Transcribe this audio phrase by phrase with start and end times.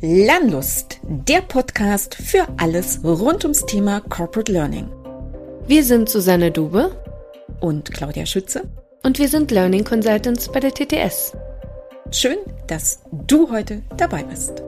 [0.00, 4.88] Lernlust, der Podcast für alles rund ums Thema Corporate Learning.
[5.66, 6.92] Wir sind Susanne Dube
[7.58, 8.62] und Claudia Schütze
[9.02, 11.32] und wir sind Learning Consultants bei der TTS.
[12.12, 12.36] Schön,
[12.68, 14.62] dass du heute dabei bist.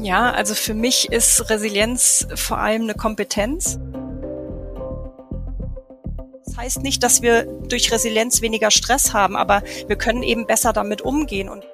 [0.00, 3.80] Ja, also für mich ist Resilienz vor allem eine Kompetenz.
[6.62, 11.02] Heißt nicht, dass wir durch Resilienz weniger Stress haben, aber wir können eben besser damit
[11.02, 11.64] umgehen und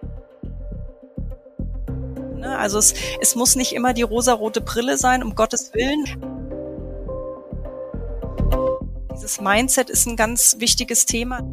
[2.39, 6.07] ne, also es, es muss nicht immer die rosarote Brille sein, um Gottes Willen.
[9.15, 11.47] Dieses Mindset ist ein ganz wichtiges Thema.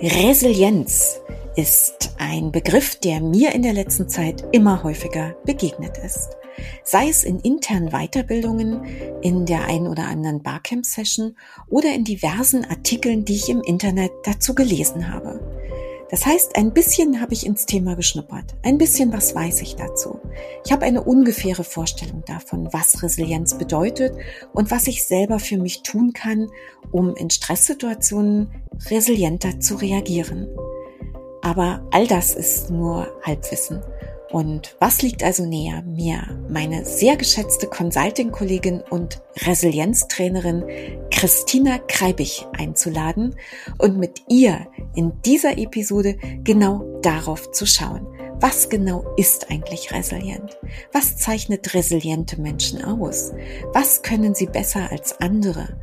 [0.00, 1.20] Resilienz
[1.54, 6.39] ist ein Begriff, der mir in der letzten Zeit immer häufiger begegnet ist
[6.84, 8.84] sei es in internen Weiterbildungen,
[9.22, 11.36] in der ein oder anderen Barcamp-Session
[11.68, 15.40] oder in diversen Artikeln, die ich im Internet dazu gelesen habe.
[16.10, 18.56] Das heißt, ein bisschen habe ich ins Thema geschnuppert.
[18.64, 20.18] Ein bisschen was weiß ich dazu.
[20.64, 24.16] Ich habe eine ungefähre Vorstellung davon, was Resilienz bedeutet
[24.52, 26.50] und was ich selber für mich tun kann,
[26.90, 28.50] um in Stresssituationen
[28.90, 30.48] resilienter zu reagieren.
[31.42, 33.80] Aber all das ist nur Halbwissen.
[34.30, 40.64] Und was liegt also näher, mir meine sehr geschätzte Consulting-Kollegin und Resilienztrainerin
[41.10, 43.34] Christina Kreibich einzuladen
[43.78, 48.06] und mit ihr in dieser Episode genau darauf zu schauen.
[48.38, 50.56] Was genau ist eigentlich resilient?
[50.92, 53.32] Was zeichnet resiliente Menschen aus?
[53.72, 55.76] Was können sie besser als andere?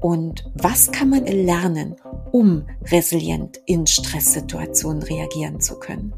[0.00, 1.96] Und was kann man lernen,
[2.32, 6.14] um resilient in Stresssituationen reagieren zu können?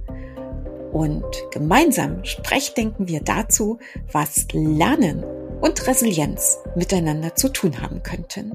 [0.93, 3.79] Und gemeinsam sprechdenken wir dazu,
[4.13, 5.25] was Lernen
[5.61, 8.53] und Resilienz miteinander zu tun haben könnten.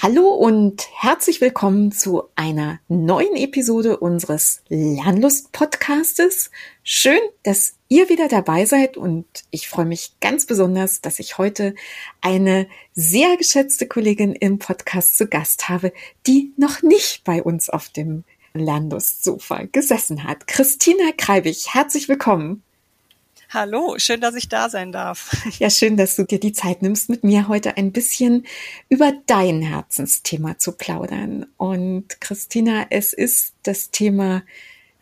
[0.00, 6.52] Hallo und herzlich willkommen zu einer neuen Episode unseres Lernlust-Podcastes.
[6.84, 11.74] Schön, dass ihr wieder dabei seid und ich freue mich ganz besonders, dass ich heute
[12.20, 15.92] eine sehr geschätzte Kollegin im Podcast zu Gast habe,
[16.28, 18.22] die noch nicht bei uns auf dem
[18.58, 20.46] Landussofa gesessen hat.
[20.46, 22.62] Christina Kreibig, herzlich willkommen.
[23.50, 25.34] Hallo, schön, dass ich da sein darf.
[25.58, 28.44] Ja, schön, dass du dir die Zeit nimmst, mit mir heute ein bisschen
[28.90, 31.46] über dein Herzensthema zu plaudern.
[31.56, 34.42] Und Christina, es ist das Thema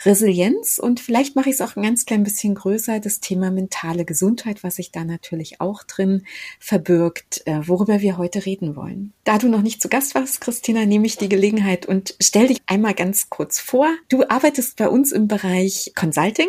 [0.04, 4.04] Resilienz und vielleicht mache ich es auch ein ganz klein bisschen größer, das Thema mentale
[4.04, 6.24] Gesundheit, was sich da natürlich auch drin
[6.60, 9.12] verbirgt, äh, worüber wir heute reden wollen.
[9.24, 12.58] Da du noch nicht zu Gast warst, Christina, nehme ich die Gelegenheit und stell dich
[12.66, 13.88] einmal ganz kurz vor.
[14.08, 16.48] Du arbeitest bei uns im Bereich Consulting,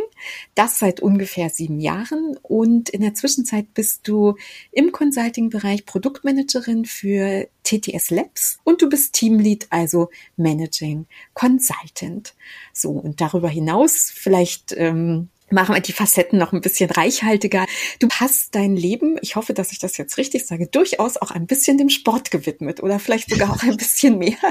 [0.56, 4.36] das seit ungefähr sieben Jahren und in der Zwischenzeit bist du
[4.72, 12.34] im Consulting-Bereich Produktmanagerin für TTS Labs und du bist Teamlead, also Managing Consultant.
[12.74, 17.66] So, und darüber hinaus vielleicht ähm, machen wir die Facetten noch ein bisschen reichhaltiger.
[18.00, 21.48] Du hast dein Leben, ich hoffe, dass ich das jetzt richtig sage, durchaus auch ein
[21.48, 24.38] bisschen dem Sport gewidmet oder vielleicht sogar auch ein bisschen mehr.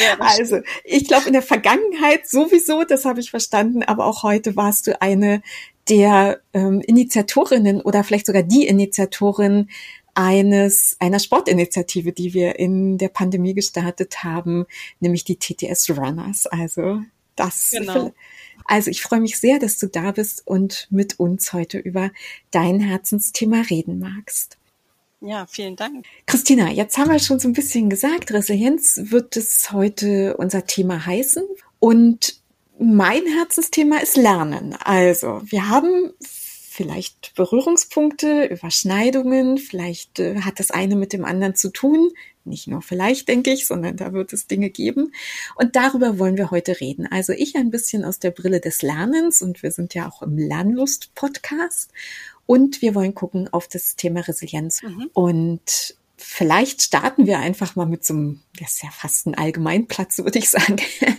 [0.00, 4.54] Ja, also, ich glaube, in der Vergangenheit sowieso, das habe ich verstanden, aber auch heute
[4.54, 5.42] warst du eine
[5.88, 9.68] der ähm, Initiatorinnen oder vielleicht sogar die Initiatorin
[10.14, 14.66] eines, einer Sportinitiative, die wir in der Pandemie gestartet haben,
[15.00, 16.46] nämlich die TTS Runners.
[16.46, 17.02] Also
[17.36, 18.12] das, genau.
[18.64, 22.10] also ich freue mich sehr, dass du da bist und mit uns heute über
[22.50, 24.56] dein Herzensthema reden magst.
[25.20, 26.04] Ja, vielen Dank.
[26.26, 31.06] Christina, jetzt haben wir schon so ein bisschen gesagt, Resilienz wird es heute unser Thema
[31.06, 31.42] heißen.
[31.80, 32.40] Und
[32.78, 34.76] mein Herzensthema ist Lernen.
[34.84, 36.12] Also, wir haben
[36.74, 42.10] vielleicht Berührungspunkte, Überschneidungen, vielleicht äh, hat das eine mit dem anderen zu tun.
[42.44, 45.12] Nicht nur vielleicht, denke ich, sondern da wird es Dinge geben.
[45.54, 47.06] Und darüber wollen wir heute reden.
[47.06, 50.36] Also ich ein bisschen aus der Brille des Lernens und wir sind ja auch im
[50.36, 51.92] Lernlust-Podcast.
[52.44, 54.82] Und wir wollen gucken auf das Thema Resilienz.
[54.82, 55.10] Mhm.
[55.14, 60.18] Und vielleicht starten wir einfach mal mit so einem, das ist ja fast ein Allgemeinplatz,
[60.18, 60.78] würde ich sagen.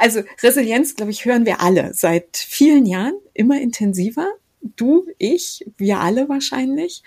[0.00, 4.28] Also Resilienz, glaube ich, hören wir alle seit vielen Jahren immer intensiver
[4.62, 7.02] du, ich, wir alle wahrscheinlich.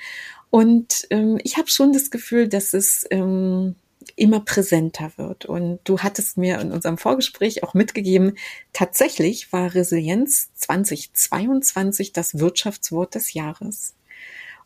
[0.49, 3.75] Und ähm, ich habe schon das Gefühl, dass es ähm,
[4.15, 5.45] immer präsenter wird.
[5.45, 8.37] Und du hattest mir in unserem Vorgespräch auch mitgegeben,
[8.73, 13.95] tatsächlich war Resilienz 2022 das Wirtschaftswort des Jahres.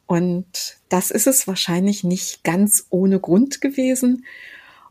[0.08, 4.26] Und das ist es wahrscheinlich nicht ganz ohne Grund gewesen.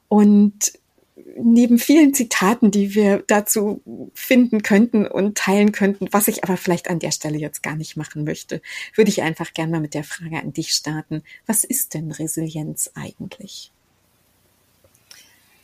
[0.09, 0.73] Und
[1.17, 3.83] neben vielen Zitaten, die wir dazu
[4.15, 7.97] finden könnten und teilen könnten, was ich aber vielleicht an der Stelle jetzt gar nicht
[7.97, 8.61] machen möchte,
[8.95, 11.23] würde ich einfach gerne mal mit der Frage an dich starten.
[11.47, 13.71] Was ist denn Resilienz eigentlich?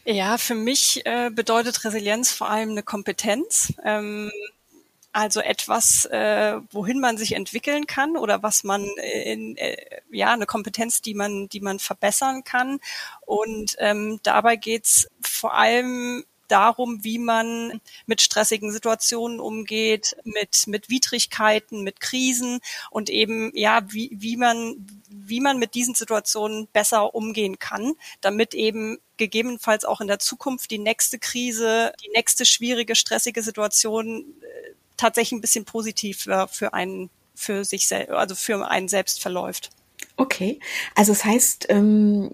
[0.04, 3.72] Ja, für mich äh, bedeutet Resilienz vor allem eine Kompetenz.
[3.84, 4.30] Ähm,
[5.12, 8.84] also etwas, äh, wohin man sich entwickeln kann oder was man
[9.24, 9.76] in, äh,
[10.10, 12.80] ja eine Kompetenz, die man, die man verbessern kann.
[13.26, 20.88] Und ähm, dabei geht's vor allem darum, wie man mit stressigen Situationen umgeht, mit, mit
[20.88, 22.60] Widrigkeiten, mit Krisen
[22.90, 28.54] und eben, ja, wie, wie man, wie man mit diesen Situationen besser umgehen kann, damit
[28.54, 34.74] eben gegebenenfalls auch in der Zukunft die nächste Krise, die nächste schwierige, stressige Situation äh,
[35.00, 39.70] tatsächlich ein bisschen positiv für einen, für sich selbst, also für einen selbst verläuft.
[40.16, 40.60] Okay,
[40.94, 42.30] also es das heißt, ähm,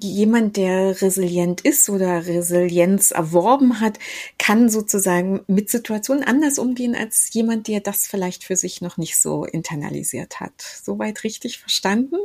[0.00, 3.98] jemand, der resilient ist oder Resilienz erworben hat,
[4.38, 9.16] kann sozusagen mit Situationen anders umgehen als jemand, der das vielleicht für sich noch nicht
[9.16, 10.52] so internalisiert hat.
[10.60, 12.16] Soweit richtig verstanden?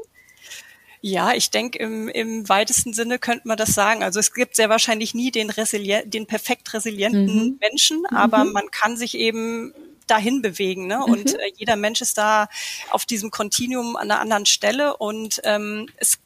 [1.04, 4.04] Ja, ich denke, im, im weitesten Sinne könnte man das sagen.
[4.04, 7.60] Also es gibt sehr wahrscheinlich nie den, resilient, den perfekt resilienten mhm.
[7.60, 8.52] Menschen, aber mhm.
[8.52, 9.74] man kann sich eben
[10.06, 10.86] dahin bewegen.
[10.86, 10.98] Ne?
[10.98, 11.12] Mhm.
[11.12, 12.50] Und äh, jeder Mensch ist da
[12.92, 14.96] auf diesem Kontinuum an einer anderen Stelle.
[14.98, 16.20] Und ähm, es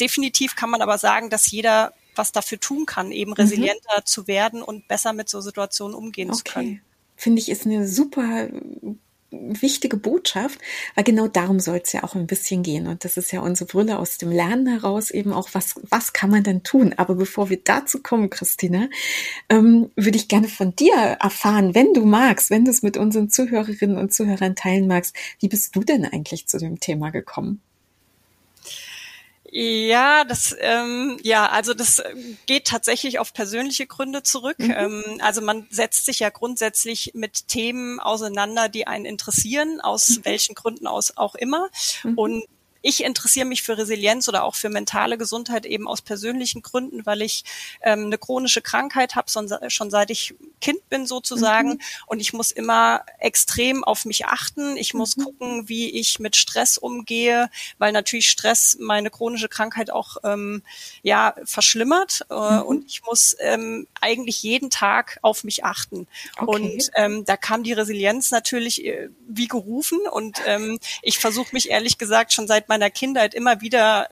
[0.00, 3.36] definitiv kann man aber sagen, dass jeder was dafür tun kann, eben mhm.
[3.36, 4.06] resilienter mhm.
[4.06, 6.36] zu werden und besser mit so Situationen umgehen okay.
[6.36, 6.82] zu können.
[7.16, 8.48] Finde ich, ist eine super
[9.60, 10.58] wichtige Botschaft,
[10.94, 12.86] weil genau darum soll es ja auch ein bisschen gehen.
[12.86, 16.30] Und das ist ja unsere Brille aus dem Lernen heraus eben auch, was, was kann
[16.30, 16.94] man denn tun?
[16.96, 18.88] Aber bevor wir dazu kommen, Christina,
[19.48, 23.30] ähm, würde ich gerne von dir erfahren, wenn du magst, wenn du es mit unseren
[23.30, 27.60] Zuhörerinnen und Zuhörern teilen magst, wie bist du denn eigentlich zu dem Thema gekommen?
[29.56, 32.02] Ja, das ähm, ja, also das
[32.46, 34.58] geht tatsächlich auf persönliche Gründe zurück.
[34.58, 34.74] Mhm.
[34.76, 40.24] Ähm, also man setzt sich ja grundsätzlich mit Themen auseinander, die einen interessieren, aus mhm.
[40.24, 41.68] welchen Gründen aus auch immer.
[42.02, 42.18] Mhm.
[42.18, 42.44] Und
[42.84, 47.22] ich interessiere mich für Resilienz oder auch für mentale Gesundheit eben aus persönlichen Gründen, weil
[47.22, 47.42] ich
[47.80, 49.30] ähm, eine chronische Krankheit habe,
[49.68, 51.70] schon seit ich Kind bin sozusagen.
[51.70, 51.80] Mhm.
[52.06, 54.76] Und ich muss immer extrem auf mich achten.
[54.76, 55.24] Ich muss mhm.
[55.24, 57.48] gucken, wie ich mit Stress umgehe,
[57.78, 60.62] weil natürlich Stress meine chronische Krankheit auch ähm,
[61.02, 62.26] ja verschlimmert.
[62.28, 62.62] Äh, mhm.
[62.64, 66.06] Und ich muss ähm, eigentlich jeden Tag auf mich achten.
[66.36, 66.44] Okay.
[66.44, 70.00] Und ähm, da kam die Resilienz natürlich äh, wie gerufen.
[70.10, 74.08] Und ähm, ich versuche mich ehrlich gesagt schon seit meiner Kindheit immer wieder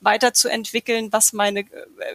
[0.00, 1.64] weiterzuentwickeln, was meine äh,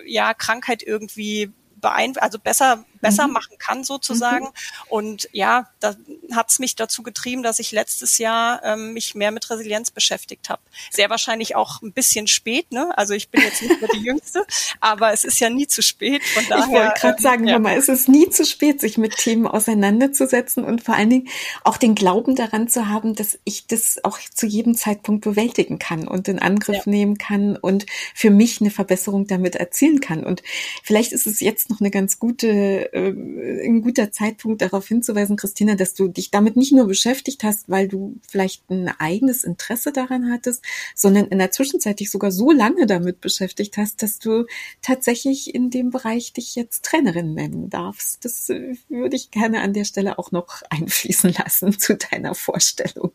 [0.06, 3.34] ja Krankheit irgendwie beeinflusst, also besser besser mhm.
[3.34, 4.46] machen kann sozusagen.
[4.46, 4.52] Mhm.
[4.90, 5.96] Und ja, da
[6.32, 10.50] hat es mich dazu getrieben, dass ich letztes Jahr ähm, mich mehr mit Resilienz beschäftigt
[10.50, 10.62] habe.
[10.92, 12.98] Sehr wahrscheinlich auch ein bisschen spät, ne?
[12.98, 14.46] Also ich bin jetzt nicht mehr die Jüngste,
[14.80, 16.24] aber es ist ja nie zu spät.
[16.24, 17.60] Von daher, ich wollte gerade ähm, sagen, ja.
[17.60, 21.30] Mama, es ist nie zu spät, sich mit Themen auseinanderzusetzen und vor allen Dingen
[21.64, 26.08] auch den Glauben daran zu haben, dass ich das auch zu jedem Zeitpunkt bewältigen kann
[26.08, 26.92] und in Angriff ja.
[26.92, 30.24] nehmen kann und für mich eine Verbesserung damit erzielen kann.
[30.24, 30.44] Und
[30.84, 35.76] vielleicht ist es jetzt noch eine ganz gute äh, ein guter Zeitpunkt darauf hinzuweisen, Christina,
[35.76, 40.32] dass du dich damit nicht nur beschäftigt hast, weil du vielleicht ein eigenes Interesse daran
[40.32, 40.64] hattest,
[40.96, 44.46] sondern in der Zwischenzeit dich sogar so lange damit beschäftigt hast, dass du
[44.82, 48.26] tatsächlich in dem Bereich dich jetzt Trainerin nennen darfst.
[48.26, 53.12] Das äh, würde ich gerne an der Stelle auch noch einfließen lassen zu deiner Vorstellung.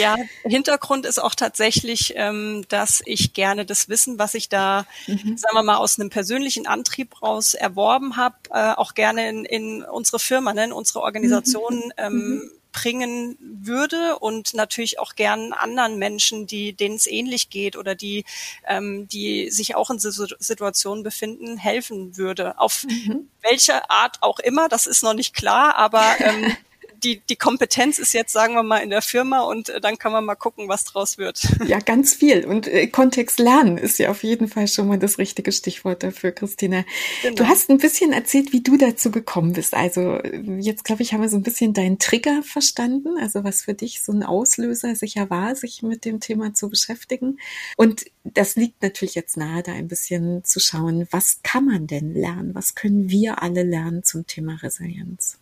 [0.00, 5.36] Ja, Hintergrund ist auch tatsächlich, ähm, dass ich gerne das Wissen, was ich da, mhm.
[5.36, 9.82] sagen wir mal, aus einem persönlichen Antrieb raus erworben habe, äh, auch gerne in, in
[9.82, 11.92] unsere Firma, ne, in unsere Organisation mhm.
[11.96, 12.50] ähm, mhm.
[12.72, 18.24] bringen würde und natürlich auch gern anderen Menschen, die denen es ähnlich geht oder die,
[18.66, 22.58] ähm, die sich auch in Situationen befinden, helfen würde.
[22.58, 23.28] Auf mhm.
[23.42, 26.02] welche Art auch immer, das ist noch nicht klar, aber
[27.02, 30.12] die, die Kompetenz ist jetzt, sagen wir mal, in der Firma und äh, dann kann
[30.12, 31.42] man mal gucken, was draus wird.
[31.66, 32.44] Ja, ganz viel.
[32.44, 36.30] Und äh, Kontext lernen ist ja auf jeden Fall schon mal das richtige Stichwort dafür,
[36.30, 36.84] Christina.
[37.22, 37.34] Genau.
[37.34, 39.74] Du hast ein bisschen erzählt, wie du dazu gekommen bist.
[39.74, 40.20] Also
[40.58, 44.00] jetzt, glaube ich, haben wir so ein bisschen deinen Trigger verstanden, also was für dich
[44.02, 47.38] so ein Auslöser sicher war, sich mit dem Thema zu beschäftigen.
[47.76, 52.14] Und das liegt natürlich jetzt nahe, da ein bisschen zu schauen, was kann man denn
[52.14, 52.54] lernen?
[52.54, 55.38] Was können wir alle lernen zum Thema Resilienz?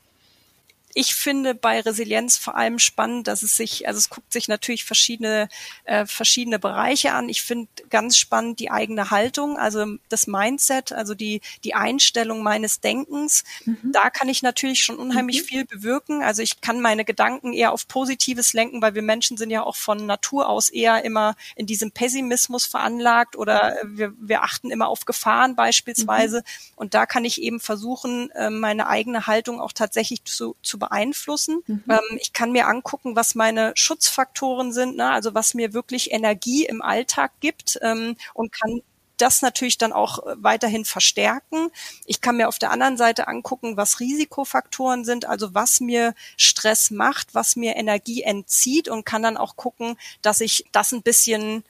[0.95, 4.85] Ich finde bei Resilienz vor allem spannend, dass es sich, also es guckt sich natürlich
[4.85, 5.49] verschiedene,
[5.85, 7.29] äh, verschiedene Bereiche an.
[7.29, 12.81] Ich finde ganz spannend die eigene Haltung, also das Mindset, also die, die Einstellung meines
[12.81, 13.43] Denkens.
[13.65, 13.91] Mhm.
[13.93, 15.47] Da kann ich natürlich schon unheimlich mhm.
[15.47, 16.23] viel bewirken.
[16.23, 19.77] Also ich kann meine Gedanken eher auf Positives lenken, weil wir Menschen sind ja auch
[19.77, 25.07] von Natur aus eher immer in diesem Pessimismus veranlagt oder wir, wir achten immer auf
[25.07, 26.39] Gefahren beispielsweise.
[26.39, 26.73] Mhm.
[26.77, 31.63] Und da kann ich eben versuchen, äh, meine eigene Haltung auch tatsächlich zu, zu beeinflussen.
[31.67, 31.85] Mhm.
[31.89, 35.11] Ähm, ich kann mir angucken, was meine Schutzfaktoren sind, ne?
[35.11, 38.83] also was mir wirklich Energie im Alltag gibt ähm, und kann
[39.17, 41.69] das natürlich dann auch weiterhin verstärken.
[42.05, 46.91] Ich kann mir auf der anderen Seite angucken, was Risikofaktoren sind, also was mir Stress
[46.91, 51.65] macht, was mir Energie entzieht und kann dann auch gucken, dass ich das ein bisschen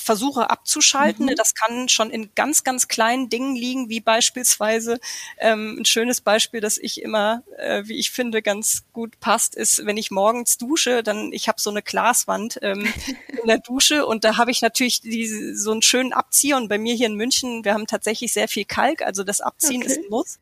[0.00, 1.26] versuche abzuschalten.
[1.26, 1.34] Mhm.
[1.36, 4.98] Das kann schon in ganz, ganz kleinen Dingen liegen, wie beispielsweise
[5.38, 9.86] ähm, ein schönes Beispiel, das ich immer, äh, wie ich finde, ganz gut passt, ist,
[9.86, 12.92] wenn ich morgens dusche, dann ich habe so eine Glaswand ähm,
[13.28, 16.78] in der Dusche und da habe ich natürlich die, so einen schönen Abzieher und bei
[16.78, 19.92] mir hier in München, wir haben tatsächlich sehr viel Kalk, also das Abziehen okay.
[19.92, 20.38] ist ein Muss.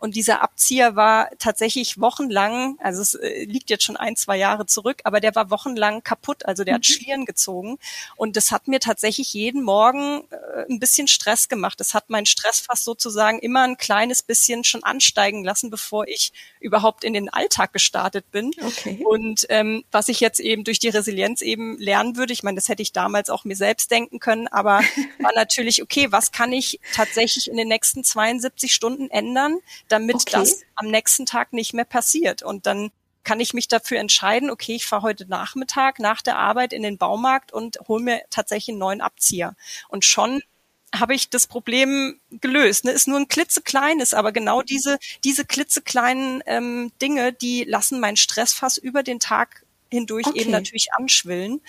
[0.00, 4.64] Und dieser Abzieher war tatsächlich wochenlang, also es äh, liegt jetzt schon ein, zwei Jahre
[4.64, 6.46] zurück, aber der war wochenlang kaputt.
[6.46, 6.76] Also der mhm.
[6.76, 7.78] hat Schlieren gezogen.
[8.16, 11.78] Und das hat mir tatsächlich jeden Morgen äh, ein bisschen Stress gemacht.
[11.78, 16.32] Das hat meinen Stress fast sozusagen immer ein kleines bisschen schon ansteigen lassen, bevor ich
[16.60, 18.52] überhaupt in den Alltag gestartet bin.
[18.64, 19.04] Okay.
[19.04, 22.68] Und ähm, was ich jetzt eben durch die Resilienz eben lernen würde, ich meine, das
[22.68, 24.80] hätte ich damals auch mir selbst denken können, aber
[25.20, 29.58] war natürlich, okay, was kann ich tatsächlich in den nächsten 72 Stunden ändern,
[29.90, 30.32] damit okay.
[30.32, 32.42] das am nächsten Tag nicht mehr passiert.
[32.42, 32.90] Und dann
[33.24, 36.98] kann ich mich dafür entscheiden, okay, ich fahre heute Nachmittag nach der Arbeit in den
[36.98, 39.54] Baumarkt und hole mir tatsächlich einen neuen Abzieher.
[39.88, 40.42] Und schon
[40.94, 42.84] habe ich das Problem gelöst.
[42.84, 42.90] Ne?
[42.90, 48.76] Ist nur ein klitzekleines, aber genau diese, diese klitzekleinen ähm, Dinge, die lassen meinen Stressfass
[48.76, 50.40] über den Tag hindurch okay.
[50.40, 51.60] eben natürlich anschwillen.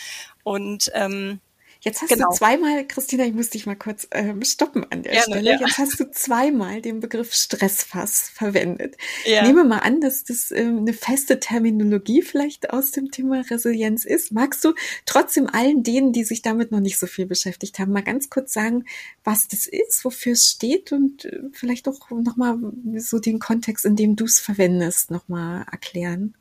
[0.43, 1.39] Und ähm,
[1.83, 2.29] Jetzt hast genau.
[2.29, 5.51] du zweimal, Christina, ich muss dich mal kurz äh, stoppen an der Gerne, Stelle.
[5.51, 5.59] Ja.
[5.59, 8.97] Jetzt hast du zweimal den Begriff Stressfass verwendet.
[9.25, 9.41] Ja.
[9.47, 14.31] Nehme mal an, dass das ähm, eine feste Terminologie vielleicht aus dem Thema Resilienz ist.
[14.31, 14.75] Magst du
[15.07, 18.53] trotzdem allen denen, die sich damit noch nicht so viel beschäftigt haben, mal ganz kurz
[18.53, 18.85] sagen,
[19.23, 22.59] was das ist, wofür es steht und äh, vielleicht auch nochmal
[22.97, 26.35] so den Kontext, in dem du es verwendest, nochmal erklären?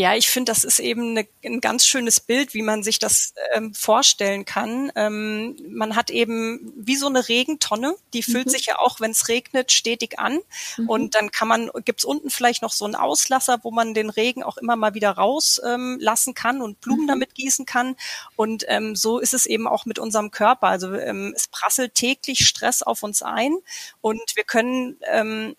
[0.00, 3.34] Ja, ich finde, das ist eben eine, ein ganz schönes Bild, wie man sich das
[3.52, 4.90] ähm, vorstellen kann.
[4.96, 8.50] Ähm, man hat eben wie so eine Regentonne, die füllt mhm.
[8.50, 10.38] sich ja auch, wenn es regnet, stetig an.
[10.78, 10.88] Mhm.
[10.88, 14.42] Und dann kann man, gibt's unten vielleicht noch so einen Auslasser, wo man den Regen
[14.42, 17.08] auch immer mal wieder rauslassen ähm, kann und Blumen mhm.
[17.08, 17.94] damit gießen kann.
[18.36, 20.68] Und ähm, so ist es eben auch mit unserem Körper.
[20.68, 23.54] Also ähm, es prasselt täglich Stress auf uns ein
[24.00, 25.56] und wir können ähm,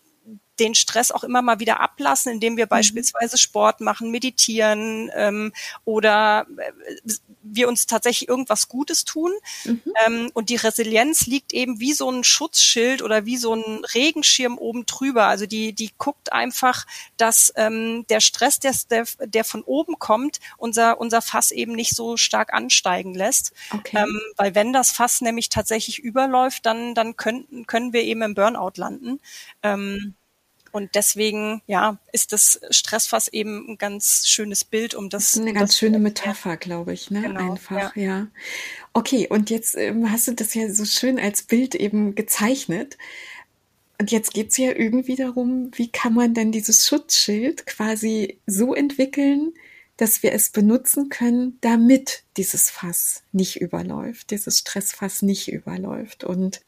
[0.62, 2.70] den Stress auch immer mal wieder ablassen, indem wir mhm.
[2.70, 5.52] beispielsweise Sport machen, meditieren ähm,
[5.84, 6.72] oder äh,
[7.42, 9.32] wir uns tatsächlich irgendwas Gutes tun.
[9.64, 9.82] Mhm.
[10.06, 14.58] Ähm, und die Resilienz liegt eben wie so ein Schutzschild oder wie so ein Regenschirm
[14.58, 15.26] oben drüber.
[15.26, 18.74] Also die, die guckt einfach, dass ähm, der Stress, der,
[19.20, 23.52] der, von oben kommt, unser, unser Fass eben nicht so stark ansteigen lässt.
[23.72, 23.98] Okay.
[23.98, 28.34] Ähm, weil wenn das Fass nämlich tatsächlich überläuft, dann, dann können, können wir eben im
[28.34, 29.20] Burnout landen.
[29.64, 30.14] Ähm,
[30.72, 35.32] und deswegen, ja, ist das Stressfass eben ein ganz schönes Bild, um das.
[35.32, 37.20] das eine ganz schöne Metapher, glaube ich, ne?
[37.20, 38.02] Genau, Einfach, ja.
[38.02, 38.26] ja.
[38.94, 42.96] Okay, und jetzt ähm, hast du das ja so schön als Bild eben gezeichnet.
[44.00, 49.52] Und jetzt geht's ja irgendwie darum, wie kann man denn dieses Schutzschild quasi so entwickeln,
[49.96, 56.24] dass wir es benutzen können, damit dieses Fass nicht überläuft, dieses Stressfass nicht überläuft.
[56.24, 56.60] Und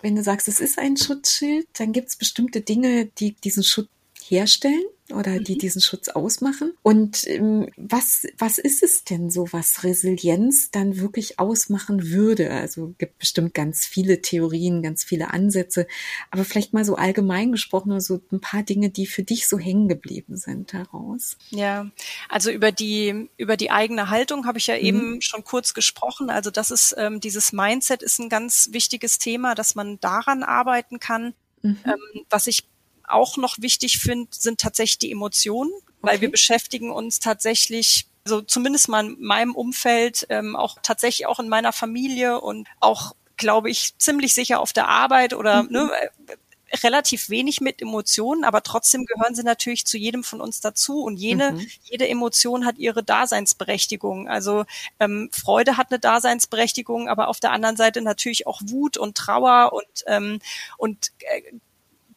[0.00, 3.88] wenn du sagst, es ist ein Schutzschild, dann gibt es bestimmte Dinge, die diesen Schutz
[4.30, 5.58] herstellen oder die mhm.
[5.58, 6.72] diesen Schutz ausmachen.
[6.82, 12.50] Und ähm, was, was ist es denn so, was Resilienz dann wirklich ausmachen würde?
[12.50, 15.86] Also gibt bestimmt ganz viele Theorien, ganz viele Ansätze,
[16.30, 19.88] aber vielleicht mal so allgemein gesprochen, so ein paar Dinge, die für dich so hängen
[19.88, 21.38] geblieben sind daraus.
[21.50, 21.90] Ja,
[22.28, 24.84] also über die, über die eigene Haltung habe ich ja mhm.
[24.84, 26.28] eben schon kurz gesprochen.
[26.28, 31.00] Also das ist, ähm, dieses Mindset ist ein ganz wichtiges Thema, dass man daran arbeiten
[31.00, 31.34] kann.
[31.62, 31.78] Mhm.
[31.84, 32.64] Ähm, was ich
[33.10, 36.22] auch noch wichtig finde, sind tatsächlich die Emotionen, weil okay.
[36.22, 41.48] wir beschäftigen uns tatsächlich also zumindest mal in meinem Umfeld, ähm, auch tatsächlich auch in
[41.48, 45.70] meiner Familie und auch, glaube ich, ziemlich sicher auf der Arbeit oder mhm.
[45.70, 45.90] ne,
[46.26, 46.36] äh,
[46.82, 51.16] relativ wenig mit Emotionen, aber trotzdem gehören sie natürlich zu jedem von uns dazu und
[51.16, 51.66] jene, mhm.
[51.84, 54.28] jede Emotion hat ihre Daseinsberechtigung.
[54.28, 54.66] Also
[55.00, 59.72] ähm, Freude hat eine Daseinsberechtigung, aber auf der anderen Seite natürlich auch Wut und Trauer
[59.72, 60.40] und ähm,
[60.76, 61.42] und äh,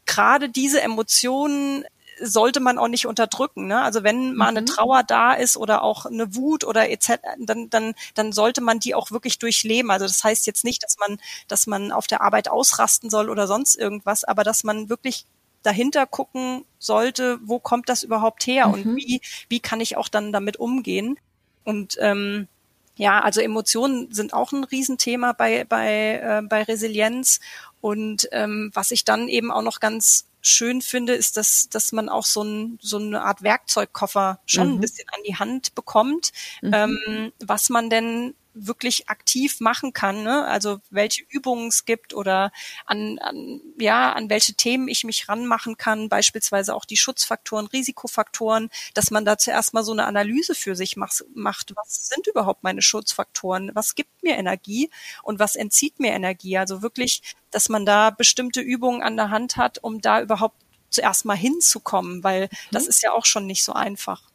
[0.06, 1.86] gerade diese Emotionen
[2.22, 3.68] sollte man auch nicht unterdrücken.
[3.68, 3.82] Ne?
[3.82, 4.68] Also wenn mal eine mhm.
[4.68, 8.96] Trauer da ist oder auch eine Wut oder etc., dann, dann, dann sollte man die
[8.96, 9.92] auch wirklich durchleben.
[9.92, 13.48] Also das heißt jetzt nicht, dass man, dass man auf der Arbeit ausrasten soll oder
[13.48, 15.26] sonst irgendwas, aber dass man wirklich
[15.64, 18.74] dahinter gucken sollte, wo kommt das überhaupt her mhm.
[18.74, 21.20] und wie, wie kann ich auch dann damit umgehen.
[21.64, 22.48] Und ähm,
[22.96, 27.40] ja, also Emotionen sind auch ein Riesenthema bei, bei, äh, bei Resilienz.
[27.82, 32.10] Und ähm, was ich dann eben auch noch ganz schön finde, ist, dass, dass man
[32.10, 34.74] auch so, ein, so eine Art Werkzeugkoffer schon mhm.
[34.76, 36.74] ein bisschen an die Hand bekommt, mhm.
[36.74, 40.46] ähm, was man denn wirklich aktiv machen kann, ne?
[40.46, 42.52] also welche Übungen es gibt oder
[42.86, 48.70] an, an, ja, an welche Themen ich mich ranmachen kann, beispielsweise auch die Schutzfaktoren, Risikofaktoren,
[48.94, 52.64] dass man da zuerst mal so eine Analyse für sich macht, macht, was sind überhaupt
[52.64, 54.90] meine Schutzfaktoren, was gibt mir Energie
[55.24, 59.58] und was entzieht mir Energie, also wirklich, dass man da bestimmte Übungen an der Hand
[59.58, 60.58] hat, um da überhaupt
[60.90, 62.48] zuerst mal hinzukommen, weil mhm.
[62.72, 64.31] das ist ja auch schon nicht so einfach.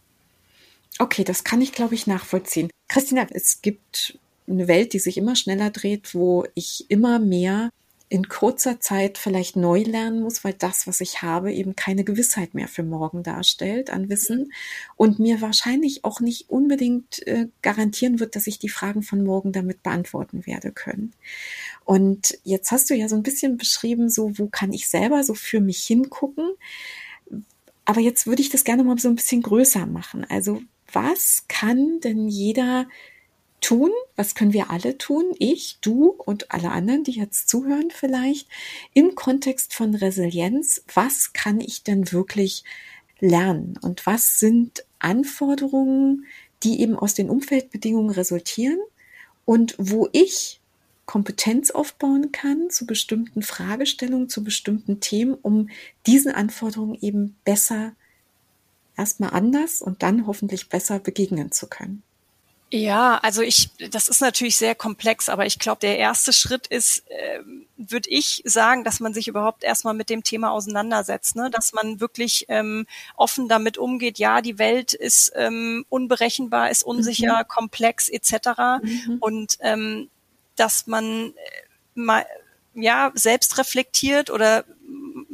[0.98, 2.70] Okay, das kann ich, glaube ich, nachvollziehen.
[2.88, 7.70] Christina, es gibt eine Welt, die sich immer schneller dreht, wo ich immer mehr
[8.08, 12.54] in kurzer Zeit vielleicht neu lernen muss, weil das, was ich habe, eben keine Gewissheit
[12.54, 14.52] mehr für morgen darstellt an Wissen
[14.94, 19.50] und mir wahrscheinlich auch nicht unbedingt äh, garantieren wird, dass ich die Fragen von morgen
[19.50, 21.14] damit beantworten werde können.
[21.84, 25.34] Und jetzt hast du ja so ein bisschen beschrieben, so wo kann ich selber so
[25.34, 26.52] für mich hingucken.
[27.84, 30.24] Aber jetzt würde ich das gerne mal so ein bisschen größer machen.
[30.28, 30.62] Also
[30.96, 32.88] was kann denn jeder
[33.60, 33.90] tun?
[34.16, 35.26] Was können wir alle tun?
[35.38, 38.48] Ich, du und alle anderen, die jetzt zuhören vielleicht,
[38.94, 40.82] im Kontext von Resilienz.
[40.94, 42.64] Was kann ich denn wirklich
[43.20, 43.78] lernen?
[43.82, 46.24] Und was sind Anforderungen,
[46.62, 48.78] die eben aus den Umfeldbedingungen resultieren
[49.44, 50.60] und wo ich
[51.04, 55.68] Kompetenz aufbauen kann zu bestimmten Fragestellungen, zu bestimmten Themen, um
[56.06, 57.92] diesen Anforderungen eben besser
[58.96, 62.02] erstmal anders und dann hoffentlich besser begegnen zu können?
[62.72, 67.08] Ja, also ich, das ist natürlich sehr komplex, aber ich glaube, der erste Schritt ist,
[67.08, 67.40] äh,
[67.76, 71.48] würde ich sagen, dass man sich überhaupt erstmal mit dem Thema auseinandersetzt, ne?
[71.48, 72.86] dass man wirklich ähm,
[73.16, 77.48] offen damit umgeht, ja, die Welt ist ähm, unberechenbar, ist unsicher, mhm.
[77.48, 78.48] komplex etc.
[78.82, 79.18] Mhm.
[79.20, 80.10] Und ähm,
[80.56, 81.34] dass man äh,
[81.94, 82.26] mal
[82.74, 84.64] ja selbst reflektiert oder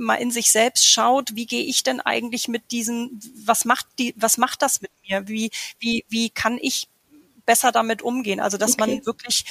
[0.03, 4.15] mal in sich selbst schaut, wie gehe ich denn eigentlich mit diesen, was macht die,
[4.17, 5.29] was macht das mit mir?
[5.29, 6.89] Wie, wie, wie kann ich
[7.47, 8.41] besser damit umgehen?
[8.41, 8.81] Also dass okay.
[8.81, 9.45] man wirklich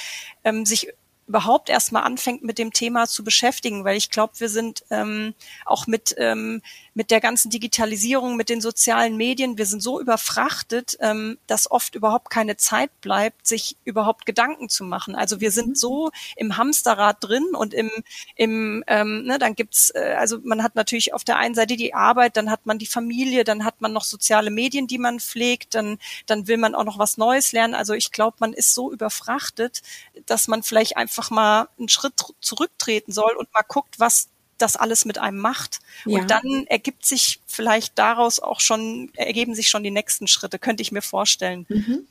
[0.43, 0.87] ähm, sich
[1.31, 5.33] überhaupt erstmal anfängt, mit dem Thema zu beschäftigen, weil ich glaube, wir sind ähm,
[5.65, 6.61] auch mit, ähm,
[6.93, 11.95] mit der ganzen Digitalisierung, mit den sozialen Medien, wir sind so überfrachtet, ähm, dass oft
[11.95, 15.15] überhaupt keine Zeit bleibt, sich überhaupt Gedanken zu machen.
[15.15, 15.75] Also wir sind mhm.
[15.75, 17.89] so im Hamsterrad drin und im,
[18.35, 21.93] im ähm, ne, dann gibt's, äh, also man hat natürlich auf der einen Seite die
[21.93, 25.75] Arbeit, dann hat man die Familie, dann hat man noch soziale Medien, die man pflegt,
[25.75, 27.73] dann, dann will man auch noch was Neues lernen.
[27.73, 29.81] Also ich glaube, man ist so überfrachtet,
[30.25, 34.75] dass man vielleicht einfach einfach mal einen Schritt zurücktreten soll und mal guckt, was das
[34.75, 35.79] alles mit einem macht.
[36.05, 36.19] Ja.
[36.19, 40.81] Und dann ergibt sich vielleicht daraus auch schon, ergeben sich schon die nächsten Schritte, könnte
[40.81, 41.65] ich mir vorstellen.
[41.69, 42.07] Mhm.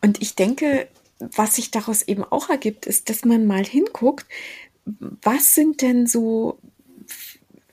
[0.00, 4.26] Und ich denke, was sich daraus eben auch ergibt, ist, dass man mal hinguckt,
[4.84, 6.58] was sind denn so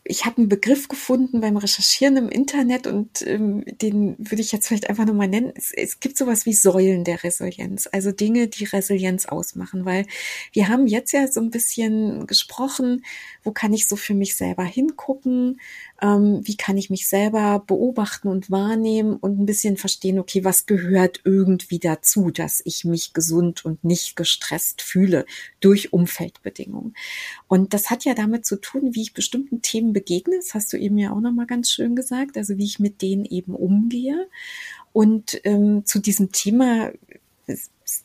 [0.10, 4.68] ich habe einen Begriff gefunden beim Recherchieren im Internet und ähm, den würde ich jetzt
[4.68, 5.54] vielleicht einfach nochmal nennen.
[5.56, 10.08] Es, es gibt sowas wie Säulen der Resilienz, also Dinge, die Resilienz ausmachen, weil
[10.52, 13.06] wir haben jetzt ja so ein bisschen gesprochen,
[13.44, 15.62] wo kann ich so für mich selber hingucken,
[16.02, 20.66] ähm, wie kann ich mich selber beobachten und wahrnehmen und ein bisschen verstehen, okay, was
[20.66, 25.26] gehört irgendwie dazu, dass ich mich gesund und nicht gestresst fühle
[25.60, 26.94] durch Umfeldbedingungen.
[27.48, 30.38] Und das hat ja damit zu tun, wie ich bestimmten Themen begegne.
[30.38, 33.26] Das hast du eben ja auch nochmal ganz schön gesagt, also wie ich mit denen
[33.26, 34.28] eben umgehe.
[34.92, 36.92] Und ähm, zu diesem Thema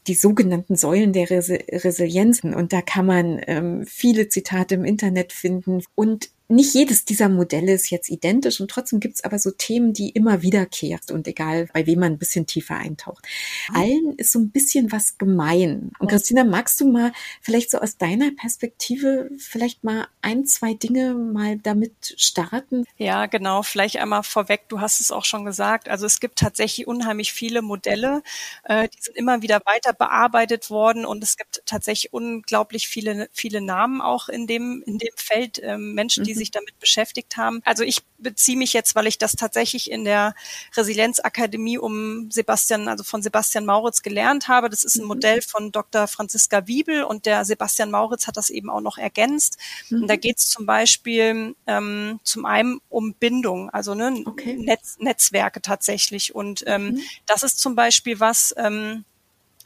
[0.07, 2.55] die sogenannten Säulen der Resilienzen.
[2.55, 5.83] Und da kann man ähm, viele Zitate im Internet finden.
[5.95, 9.95] Und nicht jedes dieser Modelle ist jetzt identisch und trotzdem gibt es aber so Themen,
[9.95, 13.25] die immer wiederkehrt und egal, bei wem man ein bisschen tiefer eintaucht.
[13.73, 15.91] Allen ist so ein bisschen was gemein.
[15.99, 21.15] Und Christina, magst du mal vielleicht so aus deiner Perspektive vielleicht mal ein, zwei Dinge
[21.15, 22.85] mal damit starten?
[22.99, 23.63] Ja, genau.
[23.63, 25.89] Vielleicht einmal vorweg, du hast es auch schon gesagt.
[25.89, 28.23] Also es gibt tatsächlich unheimlich viele Modelle,
[28.65, 33.63] äh, die sind immer wieder weiter bearbeitet worden und es gibt tatsächlich unglaublich viele, viele
[33.63, 37.61] Namen auch in dem, in dem Feld, äh, Menschen, die die sich damit beschäftigt haben.
[37.65, 40.35] Also ich beziehe mich jetzt, weil ich das tatsächlich in der
[40.77, 44.69] Resilienzakademie um Sebastian, also von Sebastian Mauritz gelernt habe.
[44.69, 45.09] Das ist ein mhm.
[45.09, 46.09] Modell von Dr.
[46.09, 49.59] Franziska Wiebel und der Sebastian Mauritz hat das eben auch noch ergänzt.
[49.91, 50.03] Mhm.
[50.03, 54.55] Und da geht es zum Beispiel ähm, zum einen um Bindung, also ne, okay.
[54.55, 56.35] Netz, Netzwerke tatsächlich.
[56.35, 57.01] Und ähm, mhm.
[57.27, 59.05] das ist zum Beispiel was, ähm,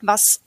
[0.00, 0.40] was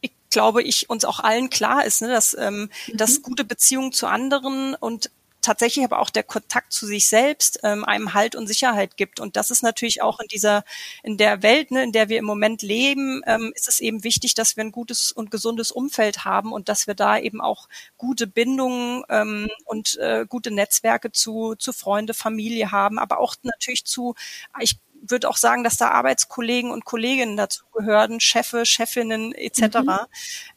[0.00, 2.96] ich glaube ich uns auch allen klar ist, ne, dass, ähm, mhm.
[2.96, 5.10] dass gute Beziehungen zu anderen und
[5.42, 9.20] tatsächlich aber auch der Kontakt zu sich selbst ähm, einem Halt und Sicherheit gibt.
[9.20, 10.64] Und das ist natürlich auch in dieser,
[11.02, 14.34] in der Welt, ne, in der wir im Moment leben, ähm, ist es eben wichtig,
[14.34, 18.26] dass wir ein gutes und gesundes Umfeld haben und dass wir da eben auch gute
[18.26, 24.14] Bindungen ähm, und äh, gute Netzwerke zu, zu Freunde, Familie haben, aber auch natürlich zu,
[24.60, 29.78] ich würde auch sagen, dass da Arbeitskollegen und Kolleginnen dazu gehören, Chefe, Chefinnen etc.
[29.78, 29.98] Mhm.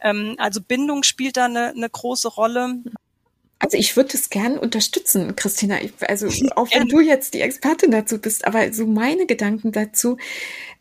[0.02, 2.78] Ähm, also Bindung spielt da eine, eine große Rolle.
[3.66, 5.82] Also ich würde es gern unterstützen, Christina.
[5.82, 10.18] Ich, also auch wenn du jetzt die Expertin dazu bist, aber so meine Gedanken dazu,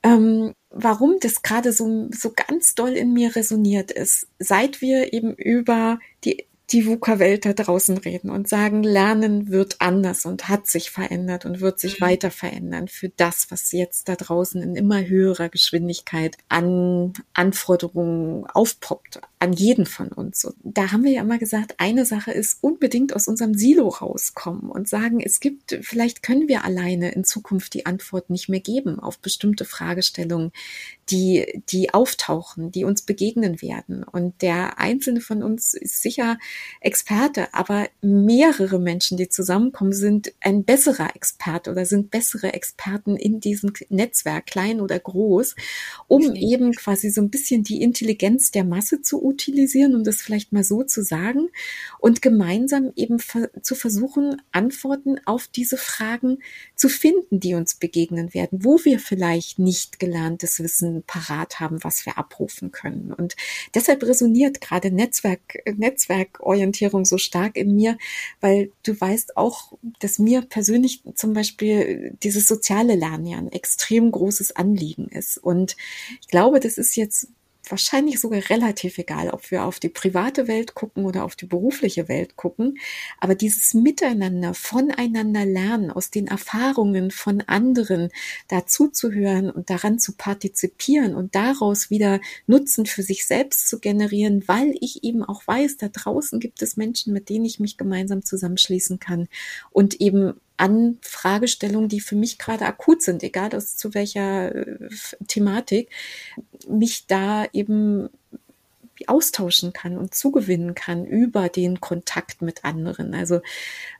[0.03, 5.33] ähm, warum das gerade so, so ganz doll in mir resoniert ist, seit wir eben
[5.35, 10.90] über die die VUCA-Welt da draußen reden und sagen, Lernen wird anders und hat sich
[10.90, 12.07] verändert und wird sich mhm.
[12.07, 19.20] weiter verändern für das, was jetzt da draußen in immer höherer Geschwindigkeit an Anforderungen aufpoppt,
[19.38, 20.46] an jeden von uns.
[20.46, 24.70] Und da haben wir ja immer gesagt, eine Sache ist unbedingt aus unserem Silo rauskommen
[24.70, 28.98] und sagen, es gibt, vielleicht können wir alleine in Zukunft die Antwort nicht mehr geben
[29.00, 30.50] auf bestimmte Fragestellungen,
[31.11, 34.03] die, die auftauchen, die uns begegnen werden.
[34.03, 36.38] Und der einzelne von uns ist sicher
[36.81, 43.40] Experte, aber mehrere Menschen, die zusammenkommen, sind ein besserer Experte oder sind bessere Experten in
[43.40, 45.55] diesem Netzwerk, klein oder groß,
[46.09, 46.40] um okay.
[46.40, 50.64] eben quasi so ein bisschen die Intelligenz der Masse zu utilisieren, um das vielleicht mal
[50.64, 51.49] so zu sagen,
[51.99, 56.38] und gemeinsam eben zu versuchen, Antworten auf diese Fragen
[56.77, 62.07] zu finden, die uns begegnen werden, wo wir vielleicht nicht gelerntes Wissen parat haben, was
[62.07, 63.12] wir abrufen können.
[63.12, 63.37] Und
[63.75, 65.61] deshalb resoniert gerade Netzwerk,
[66.44, 67.96] Netzwerkorientierung so stark in mir,
[68.40, 74.11] weil du weißt auch, dass mir persönlich zum Beispiel dieses soziale Lernen ja ein extrem
[74.11, 75.38] großes Anliegen ist.
[75.38, 75.76] Und
[76.20, 77.28] ich glaube, das ist jetzt
[77.68, 82.09] wahrscheinlich sogar relativ egal, ob wir auf die private Welt gucken oder auf die berufliche
[82.09, 82.79] Welt gucken.
[83.20, 88.11] Aber dieses Miteinander, voneinander lernen, aus den Erfahrungen von anderen
[88.48, 94.74] dazuzuhören und daran zu partizipieren und daraus wieder Nutzen für sich selbst zu generieren, weil
[94.81, 98.98] ich eben auch weiß, da draußen gibt es Menschen, mit denen ich mich gemeinsam zusammenschließen
[98.98, 99.29] kann
[99.70, 104.88] und eben an Fragestellungen, die für mich gerade akut sind, egal aus zu welcher äh,
[105.27, 105.90] Thematik,
[106.69, 108.09] mich da eben
[109.07, 113.14] austauschen kann und zugewinnen kann über den Kontakt mit anderen.
[113.14, 113.40] Also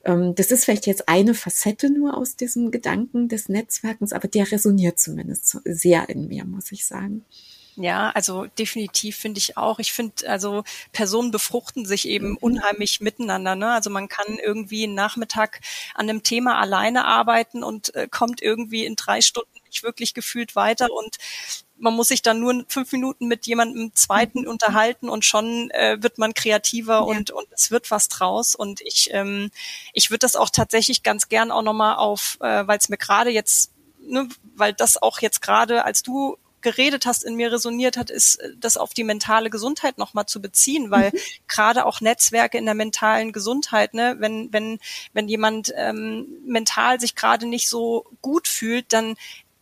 [0.05, 4.51] ähm, das ist vielleicht jetzt eine Facette nur aus diesem Gedanken des Netzwerkens, aber der
[4.51, 7.25] resoniert zumindest sehr in mir, muss ich sagen.
[7.77, 9.81] Ja, also definitiv finde ich auch.
[9.81, 12.37] Ich finde, also Personen befruchten sich eben mhm.
[12.37, 13.57] unheimlich miteinander.
[13.57, 13.73] Ne?
[13.73, 15.61] Also man kann irgendwie einen Nachmittag
[15.95, 20.55] an einem Thema alleine arbeiten und äh, kommt irgendwie in drei Stunden nicht wirklich gefühlt
[20.55, 21.17] weiter und
[21.77, 24.49] man muss sich dann nur fünf Minuten mit jemandem zweiten mhm.
[24.49, 27.01] unterhalten und schon äh, wird man kreativer ja.
[27.01, 28.55] und, und es wird was draus.
[28.55, 29.51] Und ich, ähm,
[29.93, 33.31] ich würde das auch tatsächlich ganz gern auch nochmal auf, äh, weil es mir gerade
[33.31, 38.11] jetzt, ne, weil das auch jetzt gerade, als du geredet hast, in mir resoniert hat,
[38.11, 41.18] ist äh, das auf die mentale Gesundheit nochmal zu beziehen, weil mhm.
[41.46, 44.81] gerade auch Netzwerke in der mentalen Gesundheit, ne, wenn, wenn,
[45.12, 49.14] wenn jemand ähm, mental sich gerade nicht so gut fühlt, dann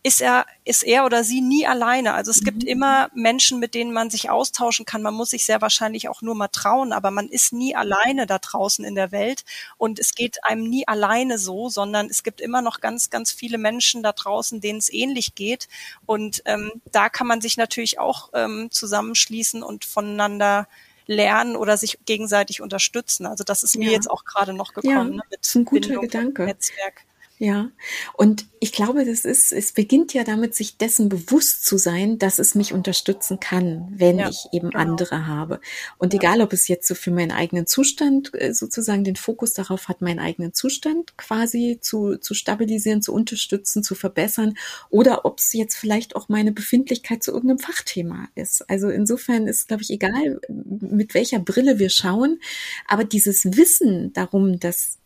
[0.05, 2.13] ist er, ist er oder sie nie alleine.
[2.13, 2.45] Also es mhm.
[2.45, 5.01] gibt immer Menschen, mit denen man sich austauschen kann.
[5.01, 8.37] Man muss sich sehr wahrscheinlich auch nur mal trauen, aber man ist nie alleine da
[8.37, 9.45] draußen in der Welt
[9.77, 13.57] und es geht einem nie alleine so, sondern es gibt immer noch ganz, ganz viele
[13.57, 15.69] Menschen da draußen, denen es ähnlich geht.
[16.05, 20.67] Und ähm, da kann man sich natürlich auch ähm, zusammenschließen und voneinander
[21.05, 23.25] lernen oder sich gegenseitig unterstützen.
[23.25, 23.91] Also das ist mir ja.
[23.93, 26.43] jetzt auch gerade noch gekommen ja, ne, mit ein guter Bindung Gedanke.
[26.43, 27.05] Netzwerk.
[27.43, 27.71] Ja,
[28.13, 32.39] und ich glaube, das ist, es beginnt ja damit, sich dessen bewusst zu sein, dass
[32.39, 34.81] es mich unterstützen kann, wenn ja, ich eben genau.
[34.81, 35.59] andere habe.
[35.97, 36.21] Und ja.
[36.21, 40.01] egal, ob es jetzt so für meinen eigenen Zustand äh, sozusagen den Fokus darauf hat,
[40.01, 44.53] meinen eigenen Zustand quasi zu, zu stabilisieren, zu unterstützen, zu verbessern,
[44.89, 48.69] oder ob es jetzt vielleicht auch meine Befindlichkeit zu irgendeinem Fachthema ist.
[48.69, 52.39] Also insofern ist, glaube ich, egal, mit welcher Brille wir schauen,
[52.87, 54.99] aber dieses Wissen darum, dass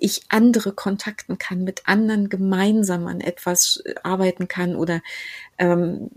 [0.00, 5.02] ich andere kontakten kann, mit anderen gemeinsam an etwas arbeiten kann oder
[5.58, 6.10] ähm,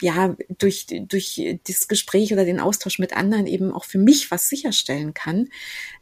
[0.00, 4.48] ja durch durch das Gespräch oder den Austausch mit anderen eben auch für mich was
[4.48, 5.48] sicherstellen kann.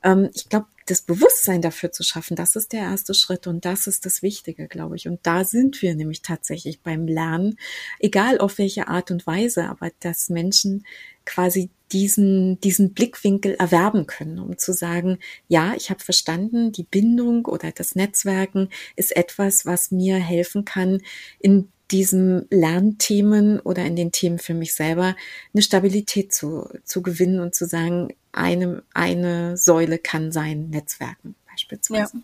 [0.03, 3.87] Ähm, ich glaube, das Bewusstsein dafür zu schaffen, das ist der erste Schritt und das
[3.87, 5.09] ist das Wichtige, glaube ich.
[5.09, 7.57] Und da sind wir nämlich tatsächlich beim Lernen,
[8.01, 10.85] egal auf welche Art und Weise, aber dass Menschen
[11.25, 15.19] quasi diesen, diesen Blickwinkel erwerben können, um zu sagen,
[15.49, 21.01] ja, ich habe verstanden, die Bindung oder das Netzwerken ist etwas, was mir helfen kann,
[21.39, 25.17] in diesen Lernthemen oder in den Themen für mich selber
[25.53, 32.19] eine Stabilität zu, zu gewinnen und zu sagen, eine, eine Säule kann sein Netzwerken beispielsweise.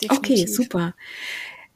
[0.00, 0.94] Ja, okay, super.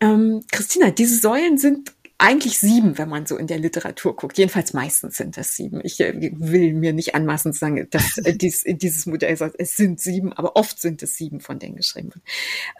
[0.00, 4.38] Ähm, Christina, diese Säulen sind eigentlich sieben, wenn man so in der Literatur guckt.
[4.38, 5.80] Jedenfalls meistens sind das sieben.
[5.84, 9.76] Ich äh, will mir nicht anmaßen zu sagen, dass äh, dies, dieses Modell sagt, es
[9.76, 12.24] sind sieben, aber oft sind es sieben, von denen geschrieben wird.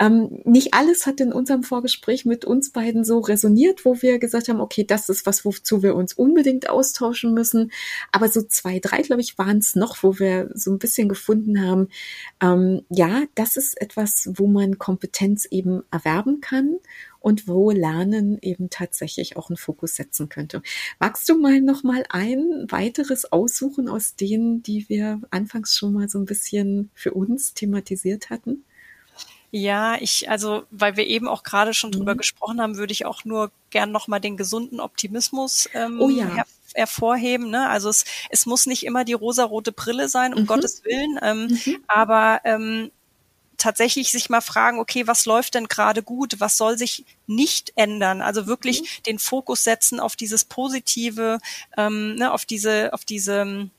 [0.01, 4.49] Ähm, nicht alles hat in unserem Vorgespräch mit uns beiden so resoniert, wo wir gesagt
[4.49, 7.73] haben, okay, das ist was, wozu wir uns unbedingt austauschen müssen.
[8.13, 11.61] Aber so zwei, drei, glaube ich, waren es noch, wo wir so ein bisschen gefunden
[11.63, 11.89] haben,
[12.41, 16.77] ähm, ja, das ist etwas, wo man Kompetenz eben erwerben kann
[17.27, 20.63] und wo Lernen eben tatsächlich auch einen Fokus setzen könnte.
[21.01, 26.09] Magst du mal noch mal ein weiteres aussuchen aus denen, die wir anfangs schon mal
[26.09, 28.65] so ein bisschen für uns thematisiert hatten?
[29.51, 32.19] Ja, ich, also, weil wir eben auch gerade schon drüber mhm.
[32.19, 36.33] gesprochen haben, würde ich auch nur gern nochmal den gesunden Optimismus ähm, oh ja.
[36.33, 37.51] her hervorheben.
[37.51, 37.69] Ne?
[37.69, 40.47] Also es, es muss nicht immer die rosarote Brille sein, um mhm.
[40.47, 41.19] Gottes Willen.
[41.23, 41.85] Ähm, mhm.
[41.89, 42.93] Aber ähm,
[43.59, 48.23] tatsächlich sich mal fragen, okay, was läuft denn gerade gut, was soll sich nicht ändern?
[48.23, 49.03] Also wirklich mhm.
[49.07, 51.39] den Fokus setzen auf dieses Positive,
[51.77, 53.71] ähm, ne, auf diese, auf diese ähm,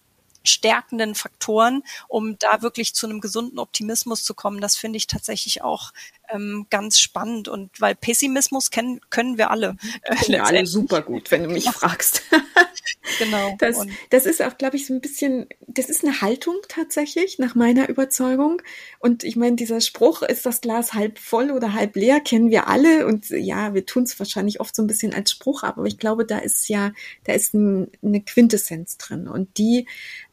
[0.43, 4.61] stärkenden Faktoren, um da wirklich zu einem gesunden Optimismus zu kommen.
[4.61, 5.91] Das finde ich tatsächlich auch
[6.29, 9.75] ähm, ganz spannend und weil Pessimismus kennen können wir alle.
[10.03, 12.23] Äh, ja, alle super gut, wenn du mich fragst.
[13.19, 13.55] genau.
[13.59, 13.77] Das,
[14.09, 17.89] das ist auch, glaube ich, so ein bisschen, das ist eine Haltung tatsächlich, nach meiner
[17.89, 18.61] Überzeugung.
[18.99, 22.67] Und ich meine, dieser Spruch, ist das Glas halb voll oder halb leer, kennen wir
[22.67, 23.05] alle.
[23.07, 25.97] Und ja, wir tun es wahrscheinlich oft so ein bisschen als Spruch ab, aber ich
[25.97, 26.91] glaube, da ist ja,
[27.23, 29.27] da ist ein, eine Quintessenz drin.
[29.27, 29.87] Und die